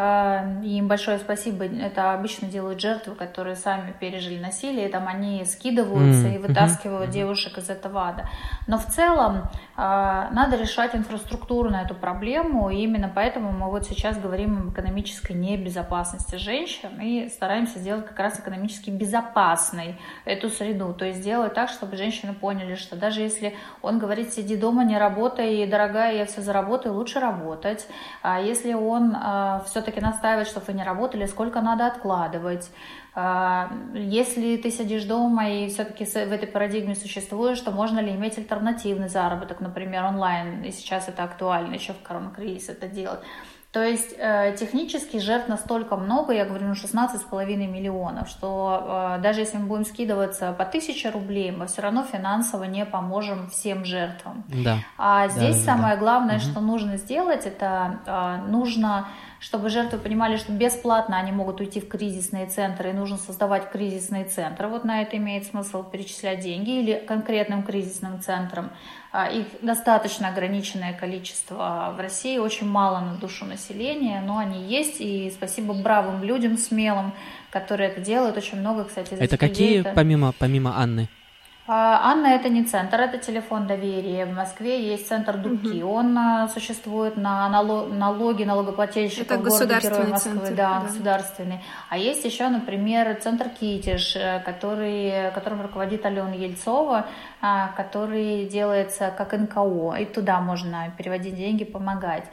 [0.00, 1.64] а, им большое спасибо.
[1.64, 4.88] Это обычно делают жертвы, которые сами пережили насилие.
[4.88, 6.34] И там они скидываются mm-hmm.
[6.36, 7.12] и вытаскивают mm-hmm.
[7.12, 8.28] девушек из этого ада.
[8.68, 12.70] Но в целом а, надо решать инфраструктурно эту проблему.
[12.70, 18.20] И именно поэтому мы вот сейчас говорим об экономической небезопасности женщин и стараемся сделать как
[18.20, 20.94] раз экономически безопасной эту среду.
[20.94, 24.96] То есть сделать так, чтобы женщины поняли, что даже если он говорит, сиди дома, не
[24.96, 27.88] работай, дорогая, я все заработаю, лучше работать.
[28.22, 29.16] А если он
[29.66, 32.70] все все-таки настаивать, чтобы вы не работали, сколько надо откладывать.
[33.14, 38.36] А, если ты сидишь дома и все-таки в этой парадигме существуешь, то можно ли иметь
[38.38, 43.20] альтернативный заработок, например, онлайн, и сейчас это актуально еще в коронакризис это делать.
[43.70, 49.40] То есть э, технически жертв настолько много, я говорю, ну 16,5 миллионов, что э, даже
[49.40, 54.44] если мы будем скидываться по 1000 рублей, мы все равно финансово не поможем всем жертвам.
[54.48, 54.78] Да.
[54.96, 56.00] А здесь да, самое да.
[56.00, 56.44] главное, угу.
[56.44, 59.08] что нужно сделать, это э, нужно
[59.40, 64.24] чтобы жертвы понимали, что бесплатно они могут уйти в кризисные центры, и нужно создавать кризисные
[64.24, 64.68] центры.
[64.68, 68.70] Вот на это имеет смысл перечислять деньги или конкретным кризисным центрам.
[69.10, 75.00] А, их достаточно ограниченное количество в России, очень мало на душу населения, но они есть,
[75.00, 77.14] и спасибо бравым людям, смелым,
[77.50, 78.36] которые это делают.
[78.36, 79.92] Очень много, кстати, Это какие, это...
[79.94, 81.08] помимо, помимо Анны?
[81.70, 84.24] А, Анна это не центр, это телефон доверия.
[84.24, 85.82] В Москве есть центр Дубки.
[85.82, 85.92] Угу.
[85.92, 91.60] Он а, существует на налоги налогоплательщиков это города Героя Москвы, центр, да, да, государственный.
[91.90, 97.06] А есть еще, например, центр Китиш, э, который, которым руководит Алена Ельцова,
[97.42, 102.24] а, который делается как НКО, и туда можно переводить деньги, помогать.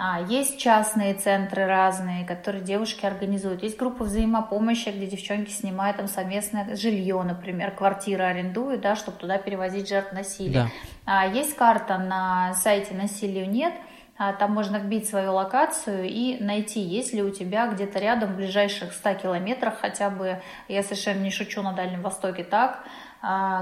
[0.00, 3.64] А, есть частные центры разные, которые девушки организуют.
[3.64, 9.38] Есть группа взаимопомощи, где девчонки снимают там совместное жилье, например, квартиры арендуют, да, чтобы туда
[9.38, 10.70] перевозить жертв насилия.
[11.04, 11.22] Да.
[11.22, 13.74] А, есть карта на сайте «Насилию нет»,
[14.16, 18.36] а, там можно вбить свою локацию и найти, есть ли у тебя где-то рядом, в
[18.36, 22.84] ближайших 100 километрах хотя бы, я совершенно не шучу, на Дальнем Востоке так,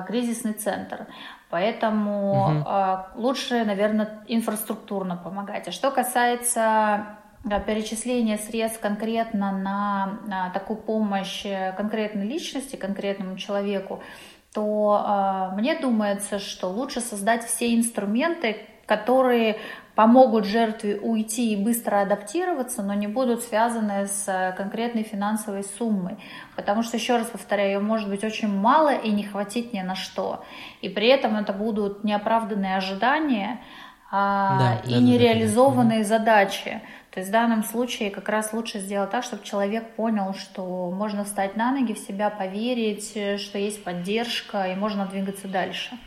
[0.07, 1.07] кризисный центр.
[1.49, 3.23] Поэтому угу.
[3.23, 5.69] лучше, наверное, инфраструктурно помогать.
[5.69, 11.47] А что касается да, перечисления средств конкретно на, на такую помощь
[11.77, 14.03] конкретной личности, конкретному человеку,
[14.53, 19.59] то э, мне думается, что лучше создать все инструменты, которые
[19.97, 26.19] помогут жертве уйти и быстро адаптироваться, но не будут связаны с э, конкретной финансовой суммой.
[26.55, 29.97] Потому что, еще раз повторяю, ее может быть очень мало и не хватить ни на
[29.97, 30.45] что.
[30.83, 33.59] И при этом это будут неоправданные ожидания
[34.13, 36.19] а, да, и да, нереализованные да, да.
[36.19, 36.83] задачи.
[37.11, 41.25] То есть в данном случае как раз лучше сделать так, чтобы человек понял, что можно
[41.25, 45.99] встать на ноги, в себя поверить, что есть поддержка и можно двигаться дальше.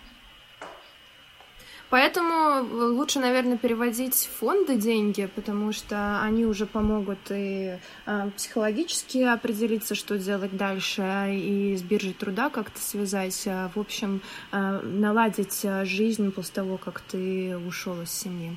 [1.89, 2.63] Поэтому
[2.93, 9.95] лучше, наверное, переводить в фонды деньги, потому что они уже помогут и э, психологически определиться,
[9.95, 11.01] что делать дальше,
[11.31, 13.43] и с биржей труда как-то связать.
[13.47, 14.21] А, в общем,
[14.51, 18.55] э, наладить жизнь после того, как ты ушел из семьи.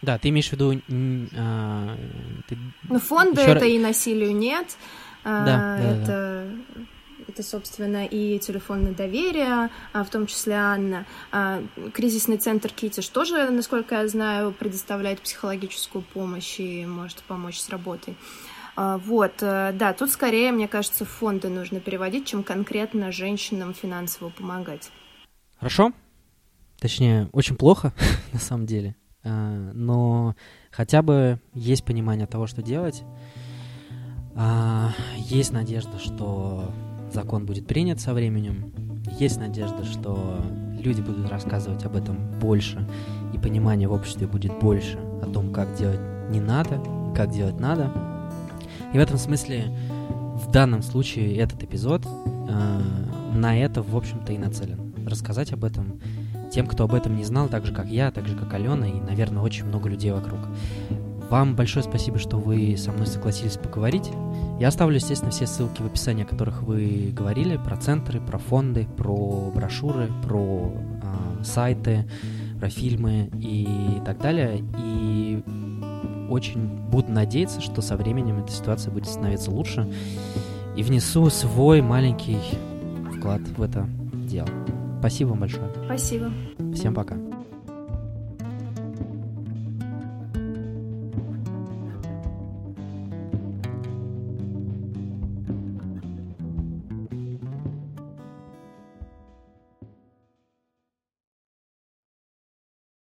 [0.00, 0.80] Да, ты имеешь в виду...
[1.36, 1.96] А,
[2.48, 2.56] ты...
[2.88, 4.76] Ну, фонды это и насилию нет.
[5.24, 6.82] Да, да, это да
[7.32, 11.06] это, собственно, и телефонное доверие, а, в том числе Анна.
[11.30, 11.62] А,
[11.94, 18.16] кризисный центр Китиш тоже, насколько я знаю, предоставляет психологическую помощь и может помочь с работой.
[18.76, 24.30] А, вот, э, да, тут скорее, мне кажется, фонды нужно переводить, чем конкретно женщинам финансово
[24.30, 24.90] помогать.
[25.58, 25.92] Хорошо.
[26.78, 27.92] Точнее, очень плохо,
[28.32, 28.96] на самом деле.
[29.24, 30.34] Но
[30.72, 33.04] хотя бы есть понимание того, что делать.
[35.16, 36.72] Есть надежда, что
[37.12, 38.72] закон будет принят со временем.
[39.18, 40.40] Есть надежда, что
[40.80, 42.86] люди будут рассказывать об этом больше,
[43.32, 46.80] и понимание в обществе будет больше о том, как делать не надо,
[47.14, 47.90] как делать надо.
[48.92, 49.76] И в этом смысле,
[50.34, 52.80] в данном случае, этот эпизод э,
[53.34, 54.92] на это, в общем-то, и нацелен.
[55.06, 56.00] Рассказать об этом
[56.52, 59.00] тем, кто об этом не знал, так же, как я, так же, как Алена, и,
[59.00, 60.40] наверное, очень много людей вокруг.
[61.32, 64.10] Вам большое спасибо, что вы со мной согласились поговорить.
[64.60, 68.86] Я оставлю, естественно, все ссылки в описании, о которых вы говорили, про центры, про фонды,
[68.98, 72.06] про брошюры, про э, сайты,
[72.60, 73.66] про фильмы и
[74.04, 74.62] так далее.
[74.76, 75.42] И
[76.28, 79.90] очень буду надеяться, что со временем эта ситуация будет становиться лучше.
[80.76, 82.40] И внесу свой маленький
[83.16, 84.48] вклад в это дело.
[84.98, 85.70] Спасибо вам большое.
[85.86, 86.30] Спасибо.
[86.74, 87.31] Всем пока.